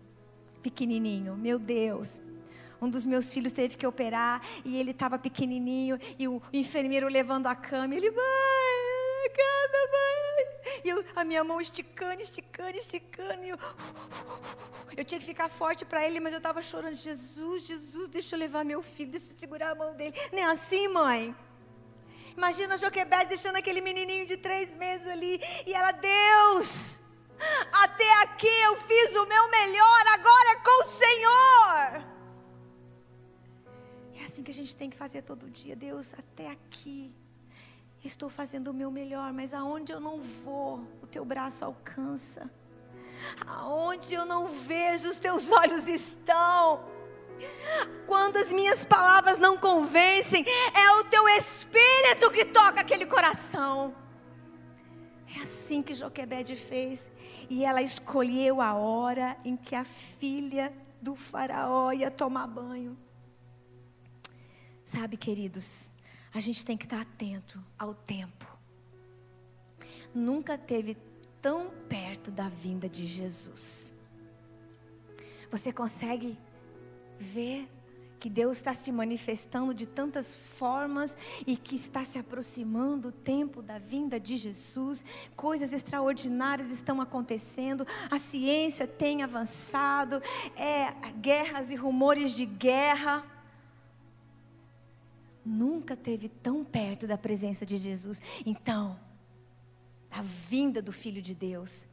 Pequenininho, 0.62 1.36
meu 1.36 1.60
Deus. 1.60 2.21
Um 2.86 2.89
dos 2.89 3.04
meus 3.04 3.34
filhos 3.34 3.52
teve 3.52 3.76
que 3.76 3.88
operar 3.88 4.41
e 4.63 4.78
ele 4.78 4.91
estava 4.91 5.17
pequenininho 5.17 6.00
e 6.19 6.28
o 6.28 6.39
enfermeiro 6.54 7.08
levando 7.08 7.48
a 7.48 7.56
cama. 7.56 7.95
E 7.95 7.98
ele, 7.98 8.12
vai, 8.12 9.30
cada 9.36 9.80
vai. 9.91 10.82
E 10.84 10.89
eu, 10.89 11.04
a 11.15 11.24
minha 11.24 11.43
mão 11.43 11.60
esticando, 11.60 12.21
esticando, 12.21 12.78
esticando. 12.78 13.43
E 13.43 13.50
eu, 13.50 13.58
eu 14.98 15.04
tinha 15.04 15.19
que 15.19 15.26
ficar 15.26 15.50
forte 15.50 15.84
para 15.84 16.06
ele, 16.06 16.19
mas 16.19 16.32
eu 16.32 16.38
estava 16.38 16.62
chorando. 16.62 16.93
Jesus, 16.93 17.65
Jesus, 17.65 18.08
deixa 18.08 18.36
eu 18.36 18.39
levar 18.39 18.63
meu 18.63 18.84
filho, 18.84 19.10
deixa 19.10 19.34
eu 19.34 19.38
segurar 19.38 19.71
a 19.71 19.76
mão 19.76 19.95
dele. 19.95 20.13
Nem 20.32 20.43
é 20.43 20.48
assim, 20.48 20.88
mãe. 20.88 21.36
Imagina 22.38 22.76
a 22.76 22.78
Joquebede 22.78 23.30
deixando 23.30 23.56
aquele 23.56 23.82
menininho 23.82 24.28
de 24.28 24.38
três 24.38 24.76
meses 24.76 25.08
ali. 25.08 25.41
E 25.65 25.74
ela, 25.74 25.91
Deus, 25.91 27.02
até 27.71 28.13
aqui 28.21 28.56
eu 28.62 28.76
fiz 28.82 29.15
o 29.15 29.26
meu 29.26 29.50
melhor, 29.50 30.08
agora 30.13 30.52
é 30.52 30.56
com 30.58 30.84
o 30.84 30.91
Senhor 30.91 32.14
assim 34.26 34.44
que 34.44 34.52
a 34.52 34.54
gente 34.54 34.76
tem 34.76 34.90
que 34.90 34.98
fazer 34.98 35.22
todo 35.22 35.50
dia. 35.50 35.76
Deus, 35.76 36.14
até 36.14 36.50
aqui 36.50 37.14
estou 38.04 38.30
fazendo 38.30 38.70
o 38.70 38.74
meu 38.74 38.92
melhor, 38.92 39.34
mas 39.34 39.54
aonde 39.54 39.92
eu 39.92 40.00
não 40.00 40.20
vou, 40.20 40.88
o 41.02 41.08
teu 41.08 41.26
braço 41.26 41.66
alcança. 41.66 42.50
Aonde 43.48 44.14
eu 44.14 44.26
não 44.26 44.48
vejo, 44.48 45.10
os 45.10 45.20
teus 45.20 45.50
olhos 45.52 45.88
estão. 45.88 46.84
Quando 48.06 48.38
as 48.38 48.52
minhas 48.52 48.86
palavras 48.86 49.38
não 49.38 49.58
convencem, 49.58 50.46
é 50.74 50.92
o 51.00 51.04
teu 51.06 51.28
espírito 51.30 52.32
que 52.32 52.46
toca 52.46 52.82
aquele 52.82 53.06
coração. 53.06 53.96
É 55.38 55.42
assim 55.42 55.82
que 55.82 55.94
Joquebede 55.94 56.56
fez. 56.56 57.12
E 57.50 57.66
ela 57.66 57.82
escolheu 57.82 58.62
a 58.62 58.74
hora 58.74 59.38
em 59.44 59.58
que 59.58 59.76
a 59.76 59.84
filha 59.84 60.72
do 61.02 61.16
faraó 61.16 61.92
ia 61.92 62.10
tomar 62.10 62.48
banho. 62.48 62.98
Sabe, 64.86 65.17
queridos, 65.17 65.91
a 66.32 66.39
gente 66.39 66.63
tem 66.63 66.78
que 66.78 66.86
estar 66.86 67.02
atento 67.02 67.60
ao 67.78 67.95
tempo. 67.95 68.45
Nunca 70.13 70.60
teve 70.60 70.95
tão 71.41 71.71
perto 71.89 72.30
da 72.30 72.50
vinda 72.50 72.88
de 72.88 73.08
Jesus. 73.08 73.91
Você 75.50 75.74
consegue 75.74 76.38
ver 77.17 77.67
que 78.19 78.30
Deus 78.30 78.58
está 78.58 78.76
se 78.76 78.91
manifestando 78.91 79.74
de 79.74 79.88
tantas 79.88 80.36
formas 80.36 81.17
e 81.48 81.58
que 81.58 81.76
está 81.76 82.06
se 82.06 82.19
aproximando 82.19 83.08
o 83.08 83.12
tempo 83.12 83.63
da 83.63 83.80
vinda 83.80 84.19
de 84.19 84.38
Jesus. 84.38 85.04
Coisas 85.36 85.74
extraordinárias 85.74 86.71
estão 86.71 87.02
acontecendo, 87.02 87.88
a 88.10 88.19
ciência 88.19 88.86
tem 88.86 89.24
avançado, 89.24 90.21
é, 90.56 90.91
guerras 91.19 91.71
e 91.71 91.76
rumores 91.76 92.36
de 92.36 92.45
guerra 92.45 93.35
nunca 95.46 95.96
teve 95.96 96.28
tão 96.28 96.64
perto 96.64 97.06
da 97.06 97.18
presença 97.18 97.66
de 97.66 97.78
Jesus. 97.78 98.22
Então, 98.46 99.00
a 100.10 100.22
vinda 100.22 100.82
do 100.82 100.92
Filho 100.92 101.22
de 101.22 101.36
Deus. 101.36 101.86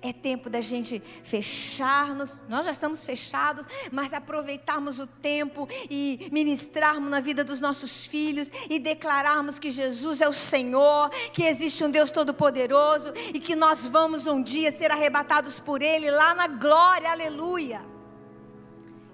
É 0.00 0.12
tempo 0.12 0.48
da 0.48 0.60
gente 0.60 1.02
fecharmos, 1.22 2.40
nós 2.48 2.64
já 2.64 2.72
estamos 2.72 3.04
fechados, 3.04 3.66
mas 3.90 4.12
aproveitarmos 4.12 4.98
o 4.98 5.06
tempo 5.06 5.68
e 5.90 6.28
ministrarmos 6.32 7.10
na 7.10 7.20
vida 7.20 7.44
dos 7.44 7.60
nossos 7.60 8.06
filhos 8.06 8.50
e 8.70 8.78
declararmos 8.78 9.58
que 9.58 9.70
Jesus 9.70 10.20
é 10.20 10.28
o 10.28 10.32
Senhor, 10.32 11.10
que 11.32 11.42
existe 11.42 11.84
um 11.84 11.90
Deus 11.90 12.10
Todo-Poderoso 12.10 13.12
e 13.34 13.40
que 13.40 13.56
nós 13.56 13.86
vamos 13.86 14.26
um 14.26 14.42
dia 14.42 14.72
ser 14.72 14.90
arrebatados 14.90 15.60
por 15.60 15.82
Ele 15.82 16.10
lá 16.10 16.32
na 16.32 16.46
glória, 16.46 17.10
aleluia. 17.10 17.84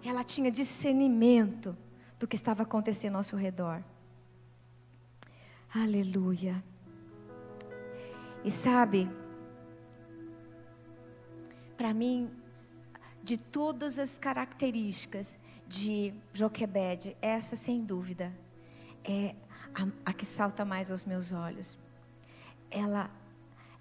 Ela 0.05 0.23
tinha 0.23 0.51
discernimento 0.51 1.77
do 2.18 2.26
que 2.26 2.37
estava 2.37 2.62
acontecendo 2.62 3.16
ao 3.16 3.22
seu 3.22 3.38
redor. 3.38 3.83
Aleluia. 5.74 6.62
E 8.44 8.50
sabe, 8.50 9.11
para 11.76 11.92
mim, 11.92 12.31
de 13.22 13.37
todas 13.37 13.98
as 13.98 14.18
características 14.18 15.38
de 15.66 16.14
Joquebede, 16.33 17.16
essa 17.20 17.57
sem 17.57 17.85
dúvida 17.85 18.33
é 19.04 19.35
a, 19.74 19.87
a 20.11 20.12
que 20.12 20.24
salta 20.24 20.64
mais 20.64 20.90
aos 20.90 21.04
meus 21.04 21.33
olhos. 21.33 21.78
Ela 22.70 23.11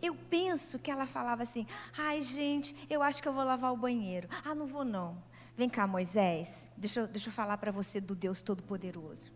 Eu 0.00 0.14
penso 0.14 0.78
que 0.78 0.90
ela 0.90 1.06
falava 1.06 1.42
assim: 1.42 1.66
ai, 1.96 2.22
gente, 2.22 2.74
eu 2.90 3.02
acho 3.02 3.22
que 3.22 3.28
eu 3.28 3.32
vou 3.32 3.44
lavar 3.44 3.72
o 3.72 3.76
banheiro. 3.76 4.28
Ah, 4.44 4.54
não 4.54 4.66
vou 4.66 4.84
não. 4.84 5.22
Vem 5.56 5.68
cá, 5.68 5.86
Moisés, 5.86 6.70
deixa, 6.76 7.00
eu, 7.00 7.06
deixa 7.06 7.28
eu 7.28 7.32
falar 7.32 7.58
para 7.58 7.70
você 7.70 8.00
do 8.00 8.14
Deus 8.14 8.40
Todo-Poderoso. 8.40 9.30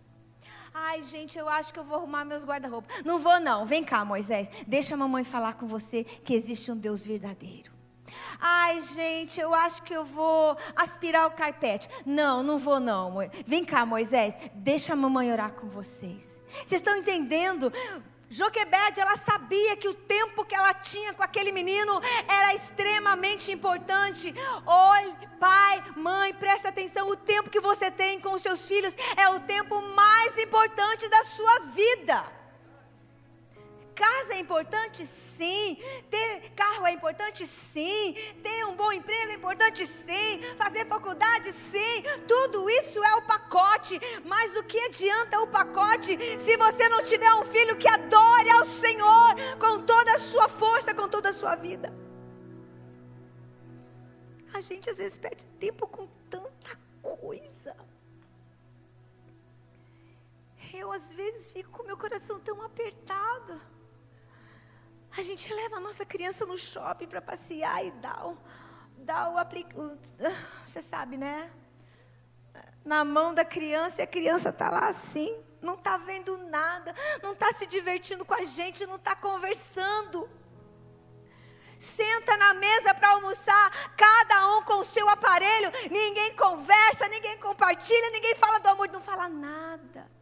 Ai, 0.72 1.02
gente, 1.02 1.38
eu 1.38 1.48
acho 1.48 1.72
que 1.72 1.78
eu 1.78 1.84
vou 1.84 1.96
arrumar 1.96 2.24
meus 2.24 2.44
guarda-roupa. 2.44 2.88
Não 3.04 3.18
vou 3.18 3.38
não. 3.40 3.64
Vem 3.64 3.84
cá, 3.84 4.04
Moisés, 4.04 4.48
deixa 4.66 4.94
a 4.94 4.96
mamãe 4.96 5.24
falar 5.24 5.54
com 5.54 5.66
você 5.66 6.04
que 6.04 6.34
existe 6.34 6.70
um 6.70 6.76
Deus 6.76 7.06
verdadeiro. 7.06 7.75
Ai, 8.40 8.80
gente, 8.80 9.40
eu 9.40 9.54
acho 9.54 9.82
que 9.82 9.94
eu 9.94 10.04
vou 10.04 10.56
aspirar 10.74 11.26
o 11.26 11.32
carpete. 11.32 11.88
Não, 12.04 12.42
não 12.42 12.58
vou 12.58 12.80
não. 12.80 13.14
Vem 13.46 13.64
cá, 13.64 13.84
Moisés, 13.86 14.34
deixa 14.54 14.92
a 14.92 14.96
mamãe 14.96 15.30
orar 15.32 15.52
com 15.52 15.68
vocês. 15.68 16.38
Vocês 16.64 16.80
estão 16.80 16.96
entendendo? 16.96 17.72
Joquebede, 18.28 19.00
ela 19.00 19.16
sabia 19.16 19.76
que 19.76 19.86
o 19.86 19.94
tempo 19.94 20.44
que 20.44 20.54
ela 20.54 20.74
tinha 20.74 21.12
com 21.12 21.22
aquele 21.22 21.52
menino 21.52 22.00
era 22.26 22.54
extremamente 22.54 23.52
importante. 23.52 24.34
Olhe, 24.66 25.14
pai, 25.38 25.84
mãe, 25.96 26.34
presta 26.34 26.68
atenção: 26.68 27.08
o 27.08 27.16
tempo 27.16 27.50
que 27.50 27.60
você 27.60 27.88
tem 27.88 28.20
com 28.20 28.32
os 28.32 28.42
seus 28.42 28.66
filhos 28.66 28.96
é 29.16 29.28
o 29.28 29.40
tempo 29.40 29.80
mais 29.80 30.36
importante 30.38 31.08
da 31.08 31.22
sua 31.24 31.60
vida. 31.72 32.35
Casa 33.96 34.34
é 34.34 34.38
importante? 34.38 35.06
Sim. 35.06 35.78
Ter 36.10 36.50
carro 36.50 36.86
é 36.86 36.92
importante? 36.92 37.46
Sim. 37.46 38.14
Ter 38.42 38.64
um 38.66 38.76
bom 38.76 38.92
emprego 38.92 39.30
é 39.32 39.34
importante? 39.34 39.86
Sim. 39.86 40.42
Fazer 40.58 40.84
faculdade? 40.86 41.50
Sim. 41.54 42.02
Tudo 42.28 42.68
isso 42.68 43.02
é 43.02 43.14
o 43.14 43.22
pacote. 43.22 43.98
Mas 44.24 44.52
do 44.52 44.62
que 44.62 44.78
adianta 44.80 45.40
o 45.40 45.48
pacote 45.48 46.18
se 46.38 46.56
você 46.58 46.88
não 46.90 47.02
tiver 47.02 47.32
um 47.34 47.46
filho 47.46 47.76
que 47.76 47.88
adore 47.88 48.50
ao 48.50 48.66
Senhor 48.66 49.34
com 49.58 49.84
toda 49.86 50.12
a 50.14 50.18
sua 50.18 50.46
força, 50.46 50.94
com 50.94 51.08
toda 51.08 51.30
a 51.30 51.32
sua 51.32 51.54
vida? 51.56 51.90
A 54.52 54.60
gente 54.60 54.90
às 54.90 54.98
vezes 54.98 55.16
perde 55.16 55.46
tempo 55.58 55.86
com 55.86 56.06
tanta 56.28 56.78
coisa. 57.02 57.74
Eu 60.74 60.92
às 60.92 61.12
vezes 61.14 61.50
fico 61.50 61.70
com 61.70 61.82
meu 61.84 61.96
coração 61.96 62.38
tão 62.40 62.60
apertado. 62.60 63.60
A 65.16 65.22
gente 65.22 65.52
leva 65.52 65.76
a 65.76 65.80
nossa 65.80 66.04
criança 66.04 66.44
no 66.44 66.58
shopping 66.58 67.06
para 67.06 67.22
passear 67.22 67.82
e 67.84 67.90
dá 67.92 68.26
o, 68.26 68.36
dá 68.98 69.30
o 69.30 69.38
aplicativo. 69.38 69.96
Você 70.66 70.82
sabe, 70.82 71.16
né? 71.16 71.50
Na 72.84 73.02
mão 73.02 73.32
da 73.32 73.44
criança 73.44 74.02
e 74.02 74.04
a 74.04 74.06
criança 74.06 74.50
está 74.50 74.68
lá 74.70 74.88
assim, 74.88 75.34
não 75.62 75.74
está 75.74 75.96
vendo 75.96 76.36
nada, 76.36 76.94
não 77.22 77.32
está 77.32 77.50
se 77.52 77.66
divertindo 77.66 78.26
com 78.26 78.34
a 78.34 78.44
gente, 78.44 78.86
não 78.86 78.96
está 78.96 79.16
conversando. 79.16 80.28
Senta 81.78 82.36
na 82.36 82.52
mesa 82.54 82.94
para 82.94 83.10
almoçar, 83.10 83.94
cada 83.96 84.56
um 84.56 84.62
com 84.62 84.80
o 84.80 84.84
seu 84.84 85.08
aparelho, 85.08 85.70
ninguém 85.90 86.36
conversa, 86.36 87.08
ninguém 87.08 87.38
compartilha, 87.38 88.10
ninguém 88.10 88.34
fala 88.34 88.58
do 88.58 88.68
amor, 88.68 88.88
não 88.88 89.00
fala 89.00 89.28
nada. 89.28 90.15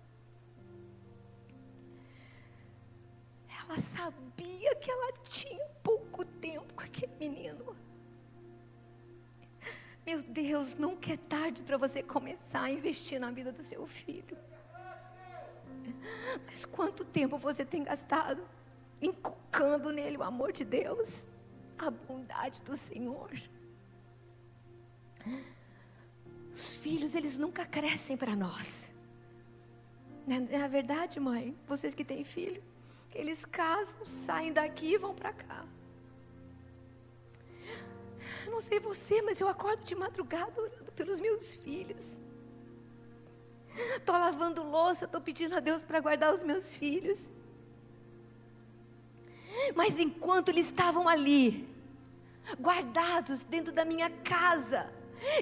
Ela 3.68 3.78
sabia 3.78 4.74
que 4.76 4.90
ela 4.90 5.12
tinha 5.22 5.64
pouco 5.82 6.24
tempo 6.24 6.74
com 6.74 6.82
aquele 6.82 7.12
menino. 7.18 7.76
Meu 10.06 10.22
Deus, 10.22 10.74
nunca 10.74 11.14
é 11.14 11.16
tarde 11.16 11.62
para 11.62 11.78
você 11.78 12.02
começar 12.02 12.62
a 12.62 12.70
investir 12.70 13.18
na 13.18 13.30
vida 13.30 13.50
do 13.50 13.62
seu 13.62 13.86
filho. 13.86 14.36
Mas 16.46 16.64
quanto 16.66 17.04
tempo 17.04 17.38
você 17.38 17.64
tem 17.64 17.82
gastado 17.82 18.46
inculcando 19.00 19.90
nele 19.90 20.18
o 20.18 20.22
amor 20.22 20.52
de 20.52 20.64
Deus, 20.64 21.26
a 21.78 21.90
bondade 21.90 22.62
do 22.62 22.76
Senhor? 22.76 23.30
Os 26.52 26.74
filhos, 26.76 27.14
eles 27.14 27.38
nunca 27.38 27.64
crescem 27.64 28.16
para 28.16 28.36
nós. 28.36 28.92
Não 30.26 30.36
é 30.36 30.68
verdade, 30.68 31.18
mãe? 31.18 31.56
Vocês 31.66 31.94
que 31.94 32.04
têm 32.04 32.24
filho. 32.24 32.62
Eles 33.14 33.44
casam, 33.44 34.04
saem 34.04 34.52
daqui 34.52 34.94
e 34.94 34.98
vão 34.98 35.14
para 35.14 35.32
cá. 35.32 35.64
Não 38.46 38.60
sei 38.60 38.80
você, 38.80 39.22
mas 39.22 39.40
eu 39.40 39.48
acordo 39.48 39.84
de 39.84 39.94
madrugada 39.94 40.60
orando 40.60 40.92
pelos 40.92 41.20
meus 41.20 41.54
filhos. 41.54 42.18
Estou 43.96 44.16
lavando 44.16 44.62
louça, 44.62 45.04
estou 45.04 45.20
pedindo 45.20 45.56
a 45.56 45.60
Deus 45.60 45.84
para 45.84 46.00
guardar 46.00 46.32
os 46.32 46.42
meus 46.42 46.74
filhos. 46.74 47.30
Mas 49.74 49.98
enquanto 49.98 50.48
eles 50.48 50.66
estavam 50.66 51.08
ali, 51.08 51.68
guardados 52.60 53.42
dentro 53.42 53.72
da 53.72 53.84
minha 53.84 54.10
casa, 54.10 54.92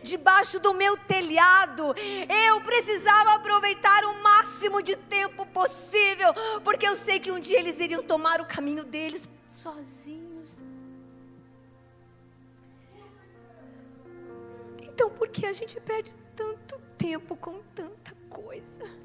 debaixo 0.02 0.58
do 0.58 0.74
meu 0.74 0.96
telhado. 0.96 1.94
Eu 2.46 2.60
precisava 2.60 3.34
aproveitar 3.34 4.04
o 4.04 4.22
máximo 4.22 4.82
de 4.82 4.96
tempo 4.96 5.46
possível, 5.46 6.32
porque 6.64 6.86
eu 6.86 6.96
sei 6.96 7.18
que 7.18 7.30
um 7.30 7.40
dia 7.40 7.58
eles 7.58 7.78
iriam 7.80 8.02
tomar 8.02 8.40
o 8.40 8.46
caminho 8.46 8.84
deles 8.84 9.28
sozinhos. 9.48 10.64
Então, 14.82 15.10
por 15.10 15.28
que 15.28 15.46
a 15.46 15.52
gente 15.52 15.80
perde 15.80 16.12
tanto 16.36 16.78
tempo 16.98 17.36
com 17.36 17.60
tanta 17.74 18.14
coisa? 18.28 19.02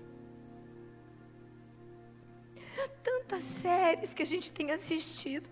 Tantas 3.02 3.44
séries 3.44 4.14
que 4.14 4.22
a 4.22 4.26
gente 4.26 4.52
tem 4.52 4.72
assistido 4.72 5.50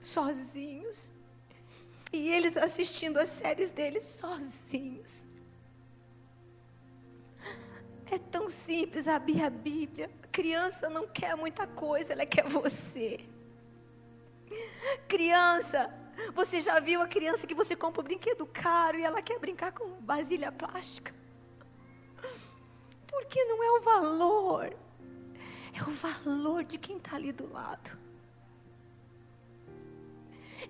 sozinhos 0.00 1.12
e 2.12 2.30
eles 2.30 2.56
assistindo 2.56 3.18
as 3.18 3.28
séries 3.28 3.70
deles 3.70 4.02
sozinhos. 4.04 5.24
É 8.10 8.18
tão 8.18 8.48
simples 8.48 9.08
abrir 9.08 9.42
a 9.42 9.50
Bíblia. 9.50 10.10
A 10.22 10.26
criança 10.28 10.88
não 10.88 11.06
quer 11.08 11.36
muita 11.36 11.66
coisa, 11.66 12.12
ela 12.12 12.26
quer 12.26 12.46
você. 12.46 13.20
Criança, 15.08 15.92
você 16.32 16.60
já 16.60 16.78
viu 16.80 17.02
a 17.02 17.08
criança 17.08 17.46
que 17.46 17.54
você 17.54 17.74
compra 17.74 18.00
um 18.00 18.04
brinquedo 18.04 18.46
caro 18.46 18.98
e 18.98 19.02
ela 19.02 19.20
quer 19.22 19.38
brincar 19.38 19.72
com 19.72 20.00
vasilha 20.00 20.52
plástica? 20.52 21.14
Porque 23.06 23.44
não 23.44 23.62
é 23.62 23.70
o 23.78 23.80
valor, 23.80 24.76
é 25.72 25.82
o 25.82 25.90
valor 25.90 26.64
de 26.64 26.78
quem 26.78 26.96
está 26.98 27.16
ali 27.16 27.32
do 27.32 27.50
lado. 27.52 27.98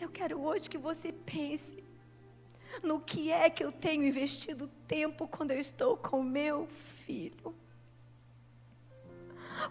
Eu 0.00 0.08
quero 0.08 0.40
hoje 0.40 0.68
que 0.68 0.78
você 0.78 1.12
pense 1.12 1.82
no 2.82 3.00
que 3.00 3.30
é 3.30 3.48
que 3.48 3.64
eu 3.64 3.70
tenho 3.70 4.04
investido 4.04 4.68
tempo 4.88 5.28
quando 5.28 5.52
eu 5.52 5.58
estou 5.58 5.96
com 5.96 6.22
meu 6.22 6.66
filho. 6.66 7.54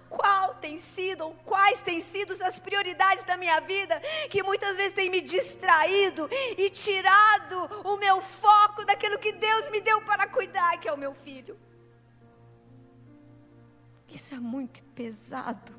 Qual 0.09 0.55
tem 0.55 0.77
sido, 0.77 1.25
ou 1.25 1.33
quais 1.43 1.83
têm 1.83 1.99
sido 1.99 2.31
as 2.41 2.57
prioridades 2.57 3.25
da 3.25 3.35
minha 3.35 3.59
vida 3.59 3.99
que 4.29 4.41
muitas 4.41 4.77
vezes 4.77 4.93
têm 4.93 5.09
me 5.09 5.19
distraído 5.19 6.29
e 6.57 6.69
tirado 6.69 7.65
o 7.83 7.97
meu 7.97 8.21
foco 8.21 8.85
daquilo 8.85 9.19
que 9.19 9.33
Deus 9.33 9.69
me 9.69 9.81
deu 9.81 10.01
para 10.01 10.25
cuidar, 10.25 10.79
que 10.79 10.87
é 10.87 10.93
o 10.93 10.97
meu 10.97 11.13
filho. 11.13 11.59
Isso 14.07 14.33
é 14.33 14.39
muito 14.39 14.81
pesado. 14.95 15.73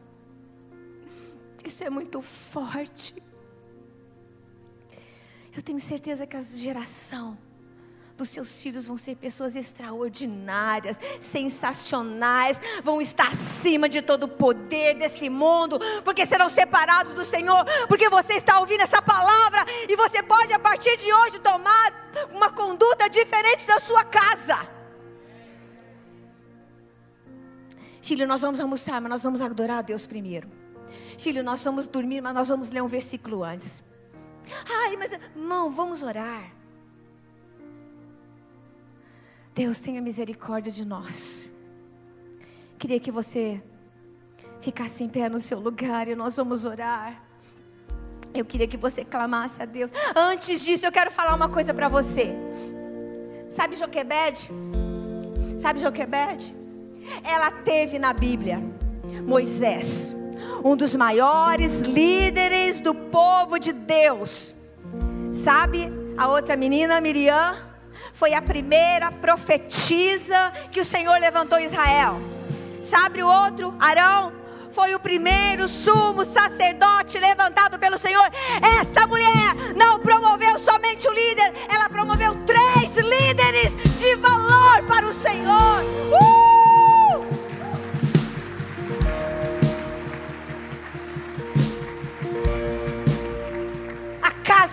Isso 1.64 1.82
é 1.82 1.88
muito 1.88 2.20
forte. 2.20 3.22
Eu 5.56 5.62
tenho 5.62 5.78
certeza 5.80 6.26
que 6.26 6.36
a 6.36 6.40
geração 6.40 7.38
dos 8.16 8.28
seus 8.28 8.62
filhos 8.62 8.86
vão 8.86 8.96
ser 8.96 9.16
pessoas 9.16 9.56
extraordinárias, 9.56 11.00
sensacionais, 11.20 12.60
vão 12.82 13.00
estar 13.00 13.28
acima 13.28 13.88
de 13.88 14.00
todo 14.02 14.24
o 14.24 14.28
poder 14.28 14.94
desse 14.94 15.28
mundo, 15.28 15.78
porque 16.04 16.26
serão 16.26 16.48
separados 16.48 17.12
do 17.12 17.24
Senhor, 17.24 17.64
porque 17.88 18.08
você 18.08 18.34
está 18.34 18.58
ouvindo 18.60 18.82
essa 18.82 19.02
palavra 19.02 19.64
e 19.88 19.96
você 19.96 20.22
pode 20.22 20.52
a 20.52 20.58
partir 20.58 20.96
de 20.96 21.12
hoje 21.12 21.40
tomar 21.40 21.92
uma 22.32 22.50
conduta 22.50 23.08
diferente 23.08 23.66
da 23.66 23.78
sua 23.80 24.04
casa. 24.04 24.68
Filho, 28.00 28.26
nós 28.26 28.42
vamos 28.42 28.60
almoçar, 28.60 29.00
mas 29.00 29.10
nós 29.10 29.22
vamos 29.22 29.40
adorar 29.40 29.78
a 29.78 29.82
Deus 29.82 30.06
primeiro. 30.06 30.50
Filho, 31.18 31.42
nós 31.42 31.64
vamos 31.64 31.86
dormir, 31.86 32.20
mas 32.20 32.34
nós 32.34 32.48
vamos 32.48 32.70
ler 32.70 32.82
um 32.82 32.88
versículo 32.88 33.42
antes. 33.42 33.83
Ai, 34.68 34.96
mas 34.96 35.12
irmão, 35.12 35.70
vamos 35.70 36.02
orar. 36.02 36.52
Deus 39.54 39.78
tenha 39.78 40.00
misericórdia 40.00 40.72
de 40.72 40.84
nós. 40.84 41.48
Queria 42.78 42.98
que 42.98 43.10
você 43.10 43.62
ficasse 44.60 45.04
em 45.04 45.08
pé 45.08 45.28
no 45.28 45.38
seu 45.38 45.60
lugar 45.60 46.08
e 46.08 46.14
nós 46.14 46.36
vamos 46.36 46.64
orar. 46.64 47.22
Eu 48.32 48.44
queria 48.44 48.66
que 48.66 48.76
você 48.76 49.04
clamasse 49.04 49.62
a 49.62 49.64
Deus. 49.64 49.92
Antes 50.14 50.60
disso, 50.64 50.84
eu 50.84 50.92
quero 50.92 51.10
falar 51.10 51.34
uma 51.34 51.48
coisa 51.48 51.72
para 51.72 51.88
você. 51.88 52.34
Sabe 53.48 53.76
Joquebede? 53.76 54.50
Sabe 55.56 55.78
Joquebede? 55.78 56.54
Ela 57.22 57.50
teve 57.50 57.98
na 57.98 58.12
Bíblia 58.12 58.60
Moisés, 59.24 60.16
um 60.64 60.74
dos 60.74 60.96
maiores 60.96 61.80
líderes 61.80 62.80
do 62.80 62.94
povo 62.94 63.58
de 63.58 63.70
Deus. 63.70 64.54
Sabe 65.30 65.92
a 66.16 66.26
outra 66.26 66.56
menina, 66.56 67.02
Miriam? 67.02 67.54
Foi 68.14 68.32
a 68.32 68.40
primeira 68.40 69.12
profetisa 69.12 70.50
que 70.72 70.80
o 70.80 70.84
Senhor 70.84 71.20
levantou 71.20 71.58
em 71.58 71.64
Israel. 71.64 72.18
Sabe 72.80 73.22
o 73.22 73.28
outro, 73.28 73.74
Arão? 73.78 74.32
Foi 74.70 74.94
o 74.94 74.98
primeiro 74.98 75.68
sumo 75.68 76.24
sacerdote 76.24 77.18
levantado 77.18 77.78
pelo 77.78 77.98
Senhor. 77.98 78.24
Essa 78.80 79.06
mulher 79.06 79.54
não 79.76 80.00
promoveu 80.00 80.58
somente 80.58 81.06
o 81.06 81.12
líder, 81.12 81.52
ela 81.68 81.90
promoveu 81.90 82.34
três 82.46 82.96
líderes 82.96 83.76
de 83.98 84.16
valor 84.16 84.82
para 84.88 85.06
o 85.06 85.12
Senhor. 85.12 85.82
Uh! 86.10 86.63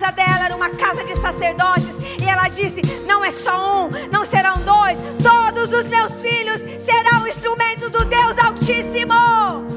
Casa 0.02 0.10
dela 0.10 0.44
era 0.46 0.56
uma 0.56 0.70
casa 0.70 1.04
de 1.04 1.14
sacerdotes. 1.20 1.94
E 2.20 2.28
ela 2.28 2.48
disse: 2.48 2.82
Não 3.06 3.24
é 3.24 3.30
só 3.30 3.86
um, 3.86 3.90
não 4.10 4.24
serão 4.24 4.58
dois, 4.62 4.98
todos 5.22 5.72
os 5.72 5.86
meus 5.86 6.20
filhos 6.20 6.60
serão 6.82 7.26
instrumentos 7.28 7.88
do 7.90 8.04
Deus 8.04 8.36
Altíssimo. 8.38 9.71